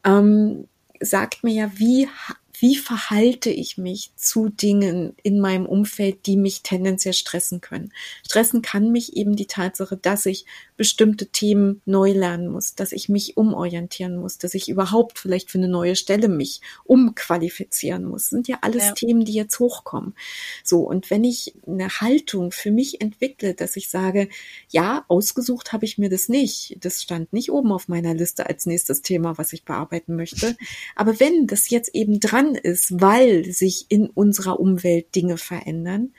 [0.05, 0.69] ähm,
[1.01, 2.09] sagt mir ja, wie
[2.59, 7.93] wie verhalte ich mich zu Dingen in meinem Umfeld, die mich tendenziell stressen können.
[8.25, 13.09] Stressen kann mich eben die Tatsache, dass ich bestimmte Themen neu lernen muss, dass ich
[13.09, 18.23] mich umorientieren muss, dass ich überhaupt vielleicht für eine neue Stelle mich umqualifizieren muss.
[18.25, 18.93] Das sind ja alles ja.
[18.93, 20.15] Themen, die jetzt hochkommen.
[20.65, 24.29] So, und wenn ich eine Haltung für mich entwickle, dass ich sage,
[24.69, 26.77] ja, ausgesucht habe ich mir das nicht.
[26.81, 30.57] Das stand nicht oben auf meiner Liste als nächstes Thema, was ich bearbeiten möchte.
[30.97, 36.13] Aber wenn das jetzt eben dran ist, weil sich in unserer Umwelt Dinge verändern,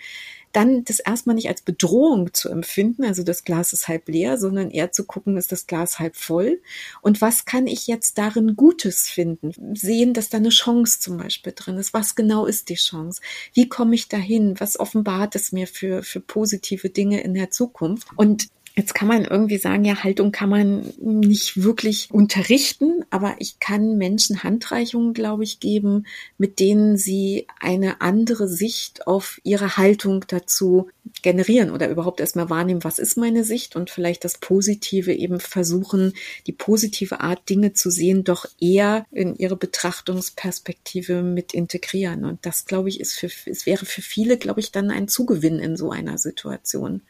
[0.56, 4.72] dann das erstmal nicht als Bedrohung zu empfinden, also das Glas ist halb leer, sondern
[4.72, 6.62] eher zu gucken, ist das Glas halb voll
[7.02, 9.76] und was kann ich jetzt darin Gutes finden?
[9.76, 11.94] Sehen, dass da eine Chance zum Beispiel drin ist.
[11.94, 13.22] Was genau ist die Chance?
[13.54, 14.60] Wie komme ich dahin?
[14.60, 18.08] Was offenbart es mir für, für positive Dinge in der Zukunft?
[18.15, 23.62] Und Jetzt kann man irgendwie sagen, ja, Haltung kann man nicht wirklich unterrichten, aber ich
[23.62, 26.06] kann Menschen Handreichungen, glaube ich, geben,
[26.38, 30.90] mit denen sie eine andere Sicht auf ihre Haltung dazu
[31.22, 36.12] generieren oder überhaupt erstmal wahrnehmen, was ist meine Sicht und vielleicht das Positive eben versuchen,
[36.46, 42.26] die positive Art Dinge zu sehen, doch eher in ihre Betrachtungsperspektive mit integrieren.
[42.26, 45.60] Und das, glaube ich, ist für, es wäre für viele, glaube ich, dann ein Zugewinn
[45.60, 47.02] in so einer Situation.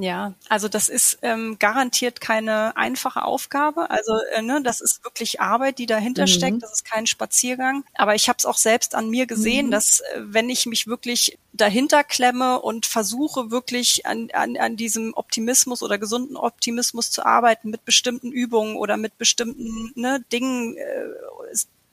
[0.00, 3.90] Ja, also das ist ähm, garantiert keine einfache Aufgabe.
[3.90, 6.28] Also äh, ne, das ist wirklich Arbeit, die dahinter mhm.
[6.28, 6.62] steckt.
[6.62, 7.82] Das ist kein Spaziergang.
[7.94, 9.70] Aber ich habe es auch selbst an mir gesehen, mhm.
[9.72, 15.14] dass äh, wenn ich mich wirklich dahinter klemme und versuche wirklich an, an, an diesem
[15.14, 21.06] Optimismus oder gesunden Optimismus zu arbeiten mit bestimmten Übungen oder mit bestimmten ne, Dingen, äh,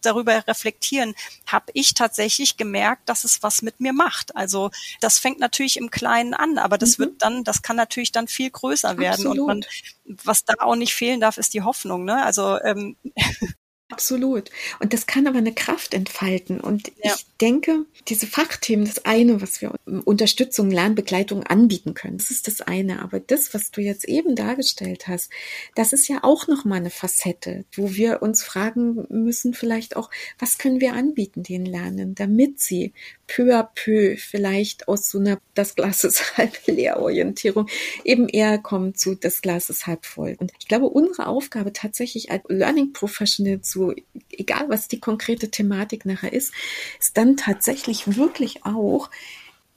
[0.05, 1.15] darüber reflektieren,
[1.45, 4.35] habe ich tatsächlich gemerkt, dass es was mit mir macht.
[4.35, 7.03] Also das fängt natürlich im Kleinen an, aber das mhm.
[7.03, 9.27] wird dann, das kann natürlich dann viel größer werden.
[9.27, 9.39] Absolut.
[9.39, 9.65] Und man,
[10.23, 12.05] was da auch nicht fehlen darf, ist die Hoffnung.
[12.05, 12.23] Ne?
[12.23, 12.95] Also ähm,
[13.95, 14.51] Absolut.
[14.79, 16.59] Und das kann aber eine Kraft entfalten.
[16.59, 17.13] Und ja.
[17.15, 22.59] ich denke, diese Fachthemen, das eine, was wir Unterstützung, Lernbegleitung anbieten können, das ist das
[22.59, 23.01] eine.
[23.01, 25.31] Aber das, was du jetzt eben dargestellt hast,
[25.75, 30.57] das ist ja auch nochmal eine Facette, wo wir uns fragen müssen, vielleicht auch, was
[30.57, 32.91] können wir anbieten den Lernen, damit sie
[33.27, 37.67] peu à peu vielleicht aus so einer das Glas ist halb leer Orientierung
[38.03, 40.35] eben eher kommen zu das Glas ist halb voll.
[40.39, 43.84] Und ich glaube, unsere Aufgabe tatsächlich als Learning Professional zu,
[44.29, 46.53] egal was die konkrete Thematik nachher ist,
[46.99, 49.09] ist dann tatsächlich wirklich auch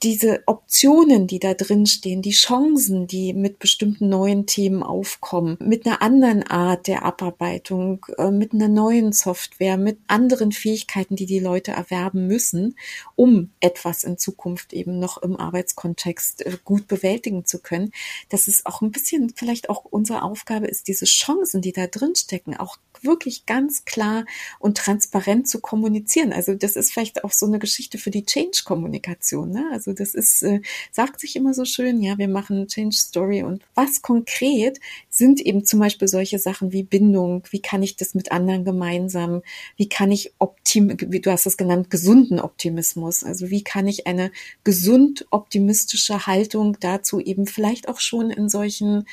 [0.01, 5.85] diese Optionen, die da drin stehen, die Chancen, die mit bestimmten neuen Themen aufkommen, mit
[5.85, 11.39] einer anderen Art der Abarbeitung, äh, mit einer neuen Software, mit anderen Fähigkeiten, die die
[11.39, 12.77] Leute erwerben müssen,
[13.15, 17.91] um etwas in Zukunft eben noch im Arbeitskontext äh, gut bewältigen zu können.
[18.29, 22.15] Das ist auch ein bisschen vielleicht auch unsere Aufgabe ist, diese Chancen, die da drin
[22.15, 24.25] stecken, auch wirklich ganz klar
[24.59, 26.33] und transparent zu kommunizieren.
[26.33, 29.51] Also das ist vielleicht auch so eine Geschichte für die Change-Kommunikation.
[29.51, 29.69] Ne?
[29.71, 33.41] Also Also das ist, äh, sagt sich immer so schön, ja, wir machen Change Story
[33.41, 38.13] und was konkret sind eben zum Beispiel solche Sachen wie Bindung, wie kann ich das
[38.13, 39.41] mit anderen gemeinsam,
[39.77, 44.05] wie kann ich optim, wie du hast es genannt, gesunden Optimismus, also wie kann ich
[44.05, 44.31] eine
[44.63, 49.05] gesund optimistische Haltung dazu eben vielleicht auch schon in solchen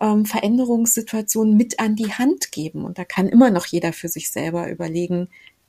[0.00, 2.84] ähm, Veränderungssituationen mit an die Hand geben.
[2.84, 5.28] Und da kann immer noch jeder für sich selber überlegen,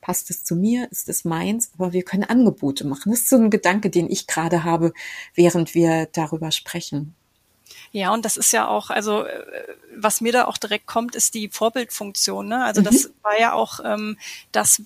[0.09, 3.11] passt es zu mir, ist es meins, aber wir können Angebote machen.
[3.11, 4.91] Das ist so ein Gedanke, den ich gerade habe,
[5.35, 7.13] während wir darüber sprechen.
[7.91, 9.43] Ja, und das ist ja auch, also äh,
[9.95, 12.47] was mir da auch direkt kommt, ist die Vorbildfunktion.
[12.47, 12.65] Ne?
[12.65, 12.85] Also mhm.
[12.85, 14.17] das war ja auch ähm,
[14.51, 14.81] das,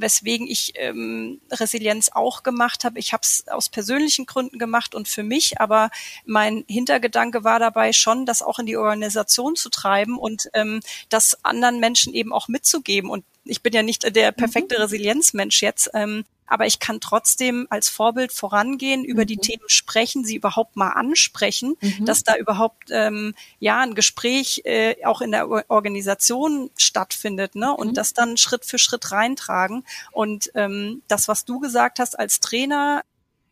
[0.00, 2.98] weswegen ich ähm, Resilienz auch gemacht habe.
[2.98, 5.90] Ich habe es aus persönlichen Gründen gemacht und für mich, aber
[6.24, 11.44] mein Hintergedanke war dabei schon, das auch in die Organisation zu treiben und ähm, das
[11.44, 13.10] anderen Menschen eben auch mitzugeben.
[13.10, 14.82] Und ich bin ja nicht der perfekte mhm.
[14.82, 19.26] Resilienzmensch jetzt, ähm, aber ich kann trotzdem als Vorbild vorangehen, über mhm.
[19.26, 22.04] die Themen sprechen, sie überhaupt mal ansprechen, mhm.
[22.04, 27.74] dass da überhaupt ähm, ja ein Gespräch äh, auch in der Organisation stattfindet, ne?
[27.74, 27.94] Und mhm.
[27.94, 29.84] das dann Schritt für Schritt reintragen.
[30.12, 33.02] Und ähm, das, was du gesagt hast als Trainer,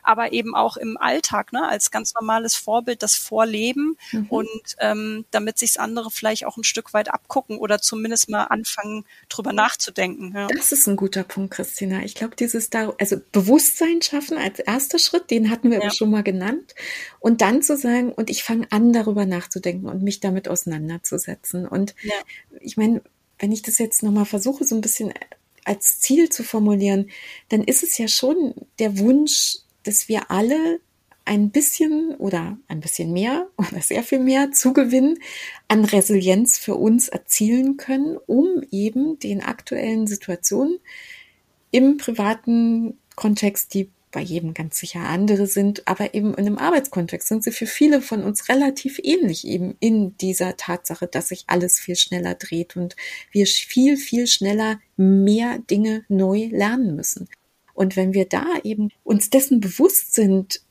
[0.06, 4.26] aber eben auch im Alltag, ne, als ganz normales Vorbild das Vorleben mhm.
[4.28, 9.04] und ähm, damit sich andere vielleicht auch ein Stück weit abgucken oder zumindest mal anfangen,
[9.28, 10.32] drüber nachzudenken.
[10.34, 10.46] Ja.
[10.48, 12.02] Das ist ein guter Punkt, Christina.
[12.04, 15.90] Ich glaube, dieses da, also Bewusstsein schaffen als erster Schritt, den hatten wir ja.
[15.90, 16.74] schon mal genannt.
[17.20, 21.66] Und dann zu sagen, und ich fange an, darüber nachzudenken und mich damit auseinanderzusetzen.
[21.66, 22.14] Und ja.
[22.60, 23.02] ich meine,
[23.38, 25.12] wenn ich das jetzt nochmal versuche, so ein bisschen
[25.64, 27.10] als Ziel zu formulieren,
[27.48, 30.80] dann ist es ja schon der Wunsch, dass wir alle
[31.24, 35.18] ein bisschen oder ein bisschen mehr oder sehr viel mehr Zugewinn
[35.68, 40.78] an Resilienz für uns erzielen können, um eben den aktuellen Situationen
[41.70, 47.28] im privaten Kontext, die bei jedem ganz sicher andere sind, aber eben in einem Arbeitskontext
[47.28, 51.78] sind sie für viele von uns relativ ähnlich eben in dieser Tatsache, dass sich alles
[51.78, 52.96] viel schneller dreht und
[53.30, 57.28] wir viel, viel schneller mehr Dinge neu lernen müssen.
[57.76, 60.62] Und wenn wir da eben uns dessen bewusst sind,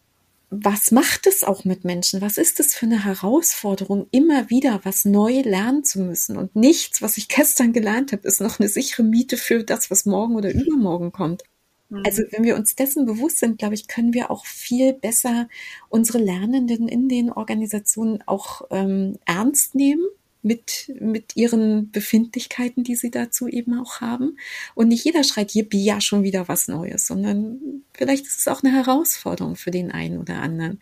[0.50, 2.22] was macht es auch mit Menschen?
[2.22, 6.38] Was ist es für eine Herausforderung, immer wieder was neu lernen zu müssen?
[6.38, 10.06] Und nichts, was ich gestern gelernt habe, ist noch eine sichere Miete für das, was
[10.06, 11.44] morgen oder übermorgen kommt.
[11.90, 12.04] Mhm.
[12.06, 15.48] Also wenn wir uns dessen bewusst sind, glaube ich, können wir auch viel besser
[15.90, 20.06] unsere Lernenden in den Organisationen auch ähm, ernst nehmen
[20.46, 24.38] mit, mit ihren Befindlichkeiten, die sie dazu eben auch haben.
[24.76, 28.62] Und nicht jeder schreit, yippie, ja, schon wieder was Neues, sondern vielleicht ist es auch
[28.62, 30.82] eine Herausforderung für den einen oder anderen.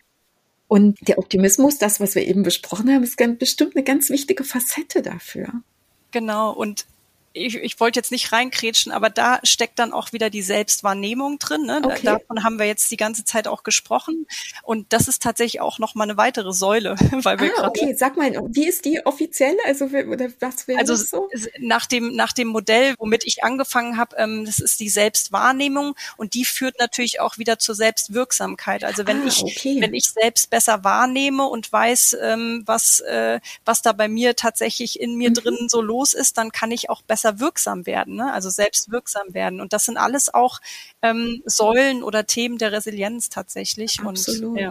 [0.68, 5.00] Und der Optimismus, das, was wir eben besprochen haben, ist bestimmt eine ganz wichtige Facette
[5.00, 5.48] dafür.
[6.10, 6.52] Genau.
[6.52, 6.84] Und
[7.36, 11.66] ich, ich wollte jetzt nicht reinkrätschen, aber da steckt dann auch wieder die Selbstwahrnehmung drin.
[11.66, 11.82] Ne?
[11.84, 12.00] Okay.
[12.04, 14.26] Davon haben wir jetzt die ganze Zeit auch gesprochen.
[14.62, 18.32] Und das ist tatsächlich auch nochmal eine weitere Säule, weil wir ah, okay, sag mal,
[18.50, 19.56] wie ist die offiziell?
[19.66, 21.28] Also oder was wäre also das so?
[21.58, 26.34] Nach dem nach dem Modell, womit ich angefangen habe, ähm, das ist die Selbstwahrnehmung und
[26.34, 28.84] die führt natürlich auch wieder zur Selbstwirksamkeit.
[28.84, 29.80] Also wenn ah, ich okay.
[29.80, 35.00] wenn ich selbst besser wahrnehme und weiß, ähm, was äh, was da bei mir tatsächlich
[35.00, 35.34] in mir mhm.
[35.34, 38.32] drin so los ist, dann kann ich auch besser besser wirksam werden, ne?
[38.32, 39.60] also selbst wirksam werden.
[39.60, 40.60] Und das sind alles auch
[41.02, 44.00] ähm, Säulen oder Themen der Resilienz tatsächlich.
[44.00, 44.50] Absolut.
[44.50, 44.70] Und, ja.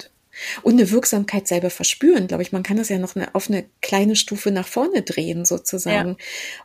[0.64, 2.52] Und eine Wirksamkeit selber verspüren, glaube ich.
[2.52, 6.10] Man kann das ja noch eine, auf eine kleine Stufe nach vorne drehen, sozusagen.
[6.10, 6.16] Ja.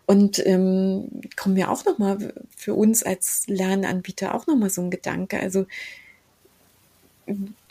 [0.06, 5.38] Und ähm, kommen wir auch nochmal für uns als Lernanbieter auch nochmal so ein Gedanke.
[5.38, 5.66] Also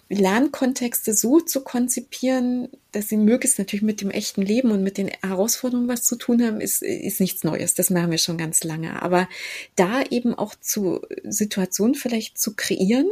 [0.09, 5.09] Lernkontexte so zu konzipieren, dass sie möglichst natürlich mit dem echten Leben und mit den
[5.21, 7.73] Herausforderungen was zu tun haben, ist, ist nichts Neues.
[7.73, 9.01] Das machen wir schon ganz lange.
[9.01, 9.27] Aber
[9.75, 13.07] da eben auch zu Situationen vielleicht zu kreieren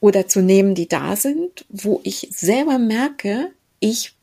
[0.00, 3.50] oder zu nehmen, die da sind, wo ich selber merke,
[3.80, 4.14] ich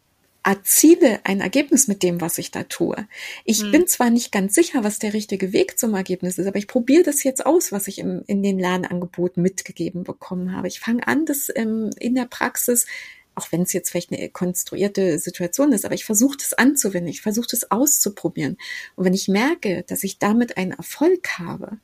[0.48, 2.96] erziele ein Ergebnis mit dem, was ich da tue.
[3.44, 3.72] Ich hm.
[3.72, 7.04] bin zwar nicht ganz sicher, was der richtige Weg zum Ergebnis ist, aber ich probiere
[7.04, 10.70] das jetzt aus, was ich im, in den Lernangeboten mitgegeben bekommen habe.
[10.70, 12.86] Ich fange an, das ähm, in der Praxis
[13.36, 17.22] auch wenn es jetzt vielleicht eine konstruierte Situation ist, aber ich versuche das anzuwenden, ich
[17.22, 18.58] versuche das auszuprobieren.
[18.96, 21.78] Und wenn ich merke, dass ich damit einen Erfolg habe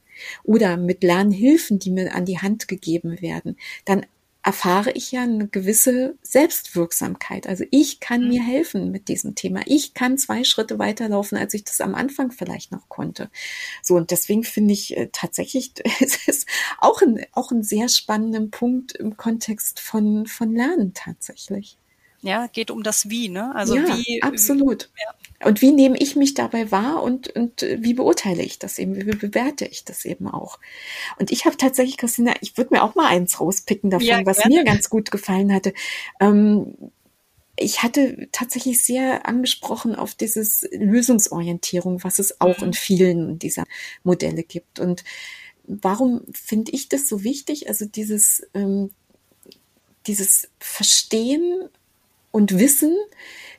[0.44, 4.04] oder mit Lernhilfen, die mir an die Hand gegeben werden, dann
[4.44, 7.48] erfahre ich ja eine gewisse Selbstwirksamkeit.
[7.48, 8.28] Also ich kann mhm.
[8.28, 9.62] mir helfen mit diesem Thema.
[9.66, 13.30] Ich kann zwei Schritte weiterlaufen, als ich das am Anfang vielleicht noch konnte.
[13.82, 18.42] So, und deswegen finde ich äh, tatsächlich, es ist auch ein, auch ein sehr spannender
[18.52, 21.78] Punkt im Kontext von, von Lernen tatsächlich.
[22.22, 23.54] Ja, geht um das Wie, ne?
[23.56, 24.22] Also ja, wie.
[24.24, 24.90] Absolut.
[24.94, 25.23] Wie, ja.
[25.46, 29.16] Und wie nehme ich mich dabei wahr und, und wie beurteile ich das eben, wie
[29.16, 30.60] bewerte ich das eben auch?
[31.20, 34.46] Und ich habe tatsächlich, Christina, ich würde mir auch mal eins rauspicken davon, ja, was
[34.46, 35.74] mir ganz gut gefallen hatte.
[36.20, 36.76] Ähm,
[37.56, 42.68] ich hatte tatsächlich sehr angesprochen auf dieses Lösungsorientierung, was es auch mhm.
[42.68, 43.66] in vielen dieser
[44.04, 44.80] Modelle gibt.
[44.80, 45.04] Und
[45.66, 47.68] warum finde ich das so wichtig?
[47.70, 48.90] Also dieses, ähm,
[50.08, 51.70] dieses Verstehen
[52.32, 52.98] und Wissen,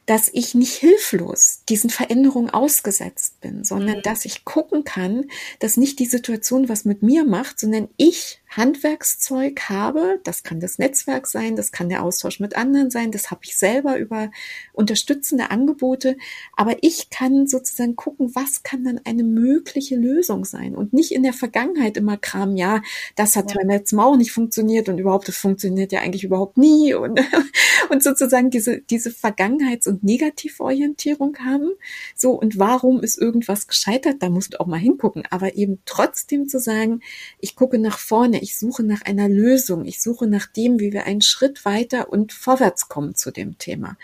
[0.06, 4.02] dass ich nicht hilflos diesen Veränderungen ausgesetzt bin, sondern mhm.
[4.02, 5.26] dass ich gucken kann,
[5.60, 10.78] dass nicht die Situation was mit mir macht, sondern ich Handwerkszeug habe, das kann das
[10.78, 14.30] Netzwerk sein, das kann der Austausch mit anderen sein, das habe ich selber über
[14.72, 16.16] unterstützende Angebote,
[16.54, 21.24] aber ich kann sozusagen gucken, was kann dann eine mögliche Lösung sein und nicht in
[21.24, 22.82] der Vergangenheit immer Kram, ja,
[23.16, 23.56] das hat ja.
[23.58, 27.20] beim letzten Mal auch nicht funktioniert und überhaupt, das funktioniert ja eigentlich überhaupt nie und,
[27.90, 31.70] und sozusagen diese, diese Vergangenheits- und Negativorientierung haben,
[32.16, 36.48] so und warum ist irgendwas gescheitert, da musst du auch mal hingucken, aber eben trotzdem
[36.48, 37.00] zu sagen,
[37.40, 41.06] ich gucke nach vorne, ich suche nach einer Lösung, ich suche nach dem, wie wir
[41.06, 43.96] einen Schritt weiter und vorwärts kommen zu dem Thema.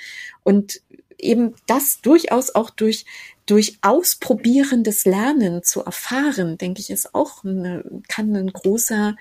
[0.44, 0.80] Und
[1.22, 3.04] eben das durchaus auch durch
[3.50, 9.16] durch ausprobierendes Lernen zu erfahren, denke ich, ist auch eine, kann ein großer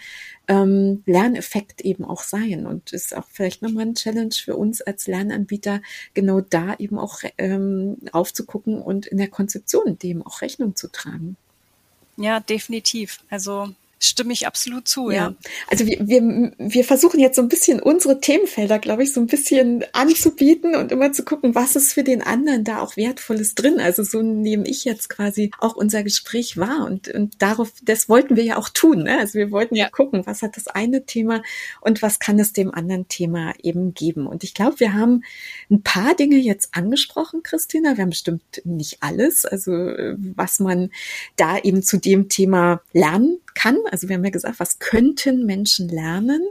[0.47, 5.07] ähm, Lerneffekt eben auch sein und ist auch vielleicht nochmal ein Challenge für uns als
[5.07, 5.81] Lernanbieter,
[6.13, 11.35] genau da eben auch ähm, aufzugucken und in der Konzeption dem auch Rechnung zu tragen.
[12.15, 13.21] Ja, definitiv.
[13.31, 15.15] Also stimme ich absolut zu, ja.
[15.15, 15.35] ja.
[15.67, 19.27] Also wir, wir, wir versuchen jetzt so ein bisschen unsere Themenfelder, glaube ich, so ein
[19.27, 23.79] bisschen anzubieten und immer zu gucken, was ist für den anderen da auch Wertvolles drin.
[23.79, 28.35] Also so nehme ich jetzt quasi auch unser Gespräch wahr und, und darauf, das wollten
[28.35, 29.03] wir ja auch tun.
[29.03, 29.19] Ne?
[29.19, 29.89] Also wir wollten ja.
[29.89, 31.43] gucken, was hat das eine Thema
[31.81, 34.27] und was kann es dem anderen Thema eben geben.
[34.27, 35.23] Und ich glaube, wir haben
[35.69, 37.97] ein paar Dinge jetzt angesprochen, Christina.
[37.97, 40.91] Wir haben bestimmt nicht alles, also was man
[41.35, 43.77] da eben zu dem Thema lernen kann.
[43.91, 46.41] Also wir haben ja gesagt, was könnten Menschen lernen?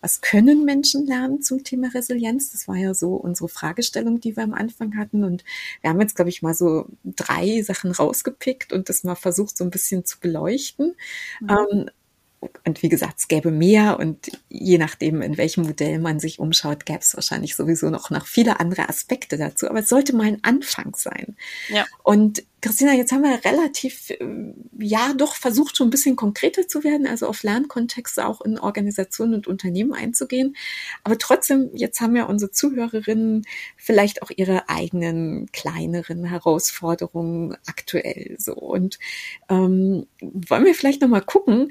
[0.00, 2.52] Was können Menschen lernen zum Thema Resilienz?
[2.52, 5.24] Das war ja so unsere Fragestellung, die wir am Anfang hatten.
[5.24, 5.44] Und
[5.80, 9.64] wir haben jetzt, glaube ich, mal so drei Sachen rausgepickt und das mal versucht, so
[9.64, 10.94] ein bisschen zu beleuchten.
[11.40, 11.48] Mhm.
[11.48, 11.90] Ähm,
[12.40, 16.84] und wie gesagt, es gäbe mehr und je nachdem, in welchem Modell man sich umschaut,
[16.84, 19.68] gäbe es wahrscheinlich sowieso noch, noch viele andere Aspekte dazu.
[19.68, 21.36] Aber es sollte mal ein Anfang sein.
[21.68, 21.86] Ja.
[22.02, 24.18] Und Christina, jetzt haben wir relativ, äh,
[24.78, 29.34] ja, doch versucht, schon ein bisschen konkreter zu werden, also auf Lernkontexte auch in Organisationen
[29.34, 30.56] und Unternehmen einzugehen.
[31.04, 33.44] Aber trotzdem, jetzt haben ja unsere Zuhörerinnen
[33.76, 38.54] vielleicht auch ihre eigenen kleineren Herausforderungen aktuell so.
[38.54, 38.98] Und
[39.48, 41.68] ähm, wollen wir vielleicht nochmal gucken,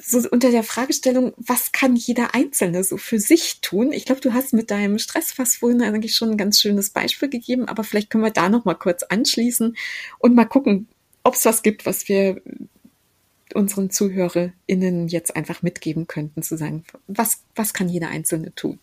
[0.00, 3.92] so unter der Fragestellung, was kann jeder Einzelne so für sich tun?
[3.92, 7.66] Ich glaube, du hast mit deinem Stressfass vorhin eigentlich schon ein ganz schönes Beispiel gegeben,
[7.66, 9.76] aber vielleicht können wir da noch mal kurz anschließen
[10.18, 10.88] und mal gucken,
[11.22, 12.40] ob es was gibt, was wir
[13.54, 18.78] unseren ZuhörerInnen jetzt einfach mitgeben könnten, zu sagen, was, was kann jeder Einzelne tun?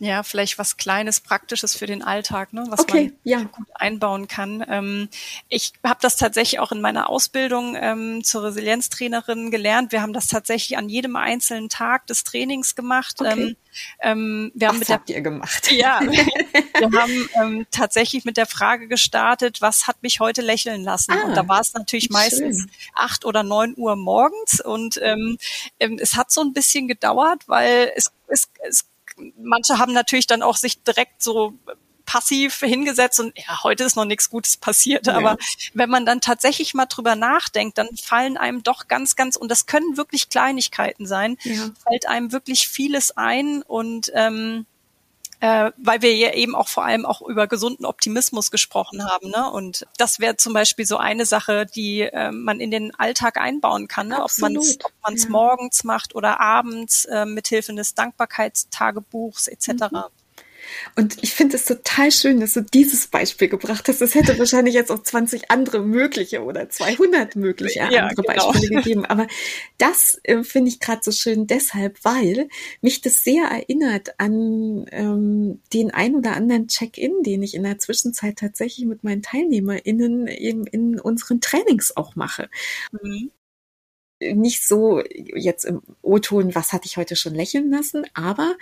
[0.00, 3.42] Ja, vielleicht was Kleines, Praktisches für den Alltag, ne, was okay, man ja.
[3.42, 4.64] gut einbauen kann.
[4.68, 5.08] Ähm,
[5.48, 9.90] ich habe das tatsächlich auch in meiner Ausbildung ähm, zur Resilienztrainerin gelernt.
[9.90, 13.16] Wir haben das tatsächlich an jedem einzelnen Tag des Trainings gemacht.
[13.20, 13.32] Okay.
[13.32, 13.56] Ähm,
[14.00, 15.72] ähm wir haben was mit habt ihr gemacht?
[15.72, 16.00] Ja,
[16.78, 21.10] wir haben ähm, tatsächlich mit der Frage gestartet, was hat mich heute lächeln lassen?
[21.10, 22.70] Ah, und da war es natürlich meistens schön.
[22.94, 25.38] acht oder neun Uhr morgens und ähm,
[25.80, 28.84] ähm, es hat so ein bisschen gedauert, weil es, es, es
[29.36, 31.54] manche haben natürlich dann auch sich direkt so
[32.08, 35.06] passiv hingesetzt und ja, heute ist noch nichts Gutes passiert.
[35.06, 35.14] Ja.
[35.14, 35.36] Aber
[35.74, 39.66] wenn man dann tatsächlich mal drüber nachdenkt, dann fallen einem doch ganz, ganz, und das
[39.66, 41.68] können wirklich Kleinigkeiten sein, ja.
[41.86, 44.64] fällt einem wirklich vieles ein und ähm,
[45.40, 49.30] äh, weil wir ja eben auch vor allem auch über gesunden Optimismus gesprochen haben.
[49.30, 49.50] Ne?
[49.50, 53.86] Und das wäre zum Beispiel so eine Sache, die äh, man in den Alltag einbauen
[53.86, 54.22] kann, ne?
[54.22, 54.78] ob man es
[55.24, 55.30] ja.
[55.30, 59.68] morgens macht oder abends äh, mithilfe des Dankbarkeitstagebuchs etc.
[59.90, 60.04] Mhm.
[60.96, 64.00] Und ich finde es total schön, dass du dieses Beispiel gebracht hast.
[64.02, 68.52] Es hätte wahrscheinlich jetzt auch 20 andere mögliche oder 200 mögliche ja, andere genau.
[68.52, 69.04] Beispiele gegeben.
[69.04, 69.26] Aber
[69.78, 72.48] das äh, finde ich gerade so schön deshalb, weil
[72.80, 77.78] mich das sehr erinnert an ähm, den ein oder anderen Check-in, den ich in der
[77.78, 82.48] Zwischenzeit tatsächlich mit meinen TeilnehmerInnen eben in unseren Trainings auch mache.
[83.02, 83.30] Mhm
[84.20, 88.56] nicht so jetzt im O-Ton, was hatte ich heute schon lächeln lassen, aber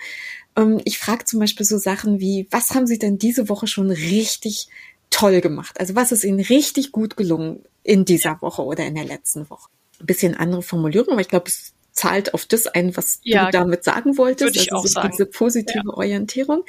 [0.55, 3.89] ähm, ich frage zum Beispiel so Sachen wie, was haben Sie denn diese Woche schon
[3.89, 4.67] richtig
[5.09, 5.79] toll gemacht?
[5.79, 9.69] Also was ist Ihnen richtig gut gelungen in dieser Woche oder in der letzten Woche?
[9.99, 13.51] Ein bisschen andere Formulierung, aber ich glaube, es zahlt auf das ein, was ja, du
[13.51, 14.53] damit sagen wolltest.
[14.55, 15.09] Würde ich also auch sagen.
[15.11, 15.93] diese positive ja.
[15.93, 16.63] Orientierung.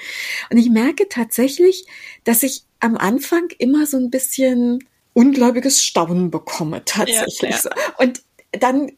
[0.50, 1.86] Und ich merke tatsächlich,
[2.24, 4.78] dass ich am Anfang immer so ein bisschen
[5.12, 7.62] ungläubiges Staunen bekomme, tatsächlich.
[7.64, 7.70] Ja.
[7.98, 8.22] Und
[8.52, 8.92] dann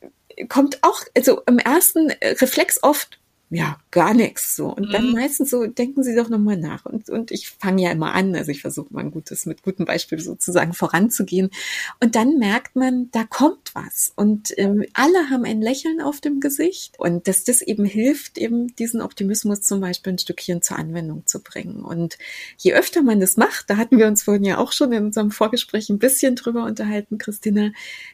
[0.48, 3.19] kommt auch, also im ersten Reflex oft,
[3.52, 4.68] ja, gar nichts so.
[4.68, 4.92] Und mhm.
[4.92, 6.86] dann meistens so, denken Sie doch nochmal nach.
[6.86, 9.86] Und, und ich fange ja immer an, also ich versuche mal ein gutes, mit gutem
[9.86, 11.50] Beispiel sozusagen voranzugehen.
[11.98, 14.12] Und dann merkt man, da kommt was.
[14.14, 16.94] Und ähm, alle haben ein Lächeln auf dem Gesicht.
[17.00, 21.42] Und dass das eben hilft, eben diesen Optimismus zum Beispiel ein Stückchen zur Anwendung zu
[21.42, 21.84] bringen.
[21.84, 22.18] Und
[22.56, 25.32] je öfter man das macht, da hatten wir uns vorhin ja auch schon in unserem
[25.32, 27.72] Vorgespräch ein bisschen drüber unterhalten, Christina,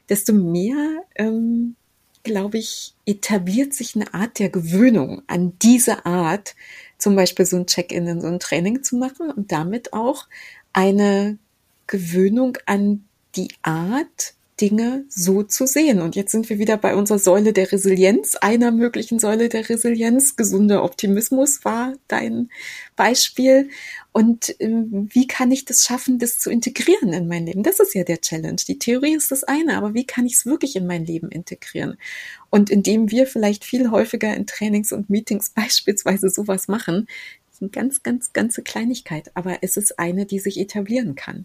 [0.08, 1.76] desto mehr ähm,
[2.26, 6.56] glaube ich, etabliert sich eine Art der Gewöhnung an diese Art,
[6.98, 10.26] zum Beispiel so ein Check-in in so ein Training zu machen und damit auch
[10.72, 11.38] eine
[11.86, 13.04] Gewöhnung an
[13.36, 16.00] die Art, Dinge so zu sehen.
[16.00, 20.34] Und jetzt sind wir wieder bei unserer Säule der Resilienz, einer möglichen Säule der Resilienz.
[20.34, 22.50] Gesunder Optimismus war dein
[22.96, 23.68] Beispiel.
[24.16, 27.62] Und ähm, wie kann ich das schaffen, das zu integrieren in mein Leben?
[27.62, 28.56] Das ist ja der Challenge.
[28.66, 31.98] Die Theorie ist das eine, aber wie kann ich es wirklich in mein Leben integrieren?
[32.48, 37.08] Und indem wir vielleicht viel häufiger in Trainings und Meetings beispielsweise sowas machen,
[37.52, 41.44] ist eine ganz, ganz, ganze Kleinigkeit, aber es ist eine, die sich etablieren kann.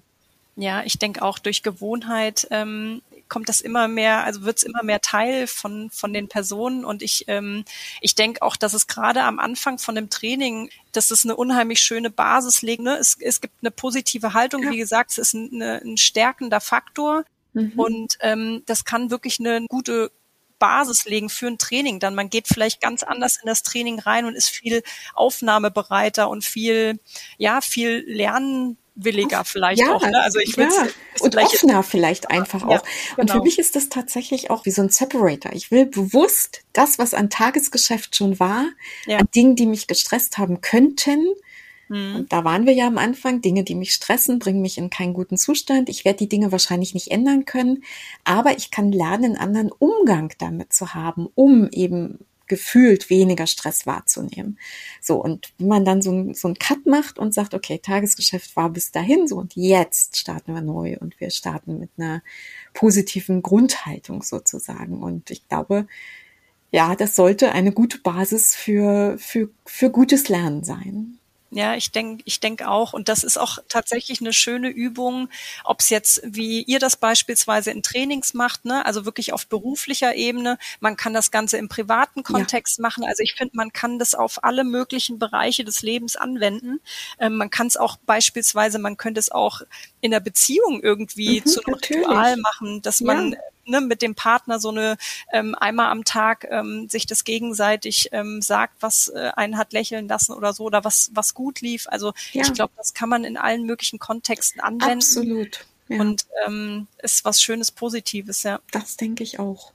[0.55, 3.01] Ja, ich denke auch durch Gewohnheit ähm,
[3.32, 7.02] kommt das immer mehr, also wird es immer mehr Teil von von den Personen und
[7.02, 7.64] ich ähm,
[8.02, 11.80] ich denke auch, dass es gerade am Anfang von dem Training, dass es eine unheimlich
[11.80, 12.84] schöne Basis legt.
[12.84, 12.98] Ne?
[12.98, 14.72] Es, es gibt eine positive Haltung, ja.
[14.72, 17.24] wie gesagt, es ist ein, eine, ein stärkender Faktor
[17.54, 17.72] mhm.
[17.78, 20.12] und ähm, das kann wirklich eine gute
[20.60, 22.16] Basis legen für ein Training dann.
[22.16, 27.00] Man geht vielleicht ganz anders in das Training rein und ist viel aufnahmebereiter und viel,
[27.38, 30.02] ja, viel lernen williger vielleicht ja, auch.
[30.02, 30.22] Ne?
[30.22, 30.88] Also ich will ja.
[31.20, 32.72] und offener vielleicht einfach auch.
[32.72, 33.22] Ja, genau.
[33.22, 33.44] Und für genau.
[33.44, 35.54] mich ist das tatsächlich auch wie so ein Separator.
[35.54, 38.66] Ich will bewusst das, was an Tagesgeschäft schon war,
[39.06, 39.18] ja.
[39.18, 41.26] an Dingen, die mich gestresst haben könnten.
[41.92, 43.42] Und da waren wir ja am Anfang.
[43.42, 45.89] Dinge, die mich stressen, bringen mich in keinen guten Zustand.
[45.89, 47.84] Ich werde die Dinge wahrscheinlich nicht ändern können,
[48.24, 52.20] aber ich kann lernen, einen anderen Umgang damit zu haben, um eben
[52.52, 54.60] gefühlt weniger Stress wahrzunehmen.
[54.99, 58.70] So, und wenn man dann so, so ein Cut macht und sagt, okay, Tagesgeschäft war
[58.70, 62.22] bis dahin so und jetzt starten wir neu und wir starten mit einer
[62.74, 65.02] positiven Grundhaltung sozusagen.
[65.02, 65.88] Und ich glaube,
[66.72, 71.20] ja, das sollte eine gute Basis für, für, für gutes Lernen sein.
[71.54, 72.93] Ja, ich denke, ich denke auch.
[72.93, 75.28] Und das ist auch tatsächlich eine schöne Übung,
[75.66, 80.16] ob es jetzt, wie ihr das beispielsweise in Trainings macht, ne, also wirklich auf beruflicher
[80.16, 80.58] Ebene.
[80.80, 82.84] Man kann das Ganze im privaten Kontext ja.
[82.84, 83.04] machen.
[83.04, 86.80] Also ich finde, man kann das auf alle möglichen Bereiche des Lebens anwenden.
[87.20, 89.62] Ähm, man kann es auch beispielsweise, man könnte es auch
[89.99, 92.04] in der Beziehung irgendwie mhm, zu einem natürlich.
[92.08, 94.97] Ritual machen, dass man ja ne, mit dem Partner so eine
[95.32, 100.07] ähm, einmal am Tag ähm, sich das gegenseitig ähm, sagt, was äh, einen hat lächeln
[100.07, 101.88] lassen oder so oder was was gut lief.
[101.88, 102.43] Also ja.
[102.43, 104.99] ich glaube, das kann man in allen möglichen Kontexten anwenden.
[104.99, 105.66] Absolut.
[105.88, 105.99] Ja.
[105.99, 108.59] Und ähm, ist was Schönes, Positives, ja.
[108.72, 109.74] Das denke ich auch.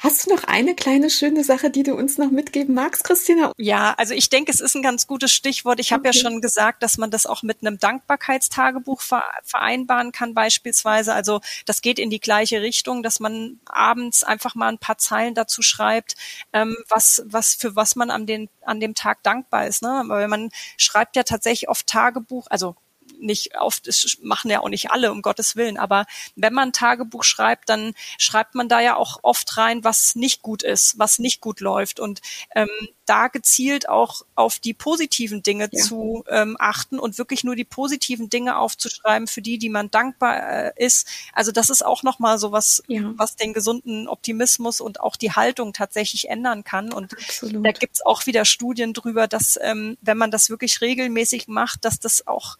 [0.00, 3.50] Hast du noch eine kleine schöne Sache, die du uns noch mitgeben magst, Christina?
[3.58, 5.80] Ja, also ich denke, es ist ein ganz gutes Stichwort.
[5.80, 5.94] Ich okay.
[5.94, 9.02] habe ja schon gesagt, dass man das auch mit einem Dankbarkeitstagebuch
[9.42, 11.14] vereinbaren kann beispielsweise.
[11.14, 15.34] Also das geht in die gleiche Richtung, dass man abends einfach mal ein paar Zeilen
[15.34, 16.14] dazu schreibt,
[16.52, 19.82] ähm, was, was für was man an, den, an dem Tag dankbar ist.
[19.82, 20.04] Ne?
[20.06, 22.76] Weil man schreibt ja tatsächlich oft Tagebuch, also
[23.20, 26.06] nicht oft, das machen ja auch nicht alle, um Gottes Willen, aber
[26.36, 30.42] wenn man ein Tagebuch schreibt, dann schreibt man da ja auch oft rein, was nicht
[30.42, 32.20] gut ist, was nicht gut läuft und
[32.54, 32.68] ähm,
[33.08, 35.82] da gezielt auch auf die positiven Dinge ja.
[35.82, 40.36] zu ähm, achten und wirklich nur die positiven Dinge aufzuschreiben, für die, die man dankbar
[40.36, 41.08] äh, ist.
[41.32, 43.12] Also das ist auch nochmal so was, ja.
[43.16, 46.92] was den gesunden Optimismus und auch die Haltung tatsächlich ändern kann.
[46.92, 47.64] Und Absolut.
[47.64, 51.98] da gibt's auch wieder Studien drüber, dass ähm, wenn man das wirklich regelmäßig macht, dass
[51.98, 52.58] das auch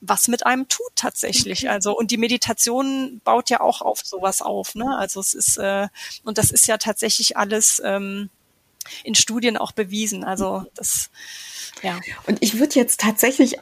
[0.00, 1.68] was mit einem tut tatsächlich.
[1.70, 4.74] Also und die Meditation baut ja auch auf sowas auf.
[4.74, 4.96] Ne?
[4.96, 5.88] Also es ist äh,
[6.24, 8.30] und das ist ja tatsächlich alles ähm,
[9.04, 10.24] in Studien auch bewiesen.
[10.24, 11.10] Also das
[11.82, 11.98] ja.
[12.26, 13.58] Und ich würde jetzt tatsächlich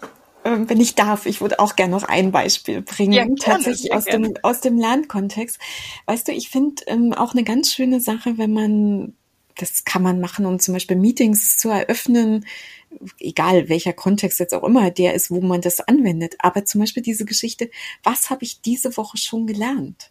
[0.46, 4.04] ähm, wenn ich darf, ich würde auch gerne noch ein Beispiel bringen, ja, tatsächlich aus
[4.04, 5.58] dem, aus dem Lernkontext.
[6.06, 9.14] Weißt du, ich finde ähm, auch eine ganz schöne Sache, wenn man,
[9.56, 12.46] das kann man machen, um zum Beispiel Meetings zu eröffnen,
[13.20, 16.36] egal welcher Kontext jetzt auch immer der ist, wo man das anwendet.
[16.38, 17.70] Aber zum Beispiel diese Geschichte,
[18.02, 20.10] was habe ich diese Woche schon gelernt?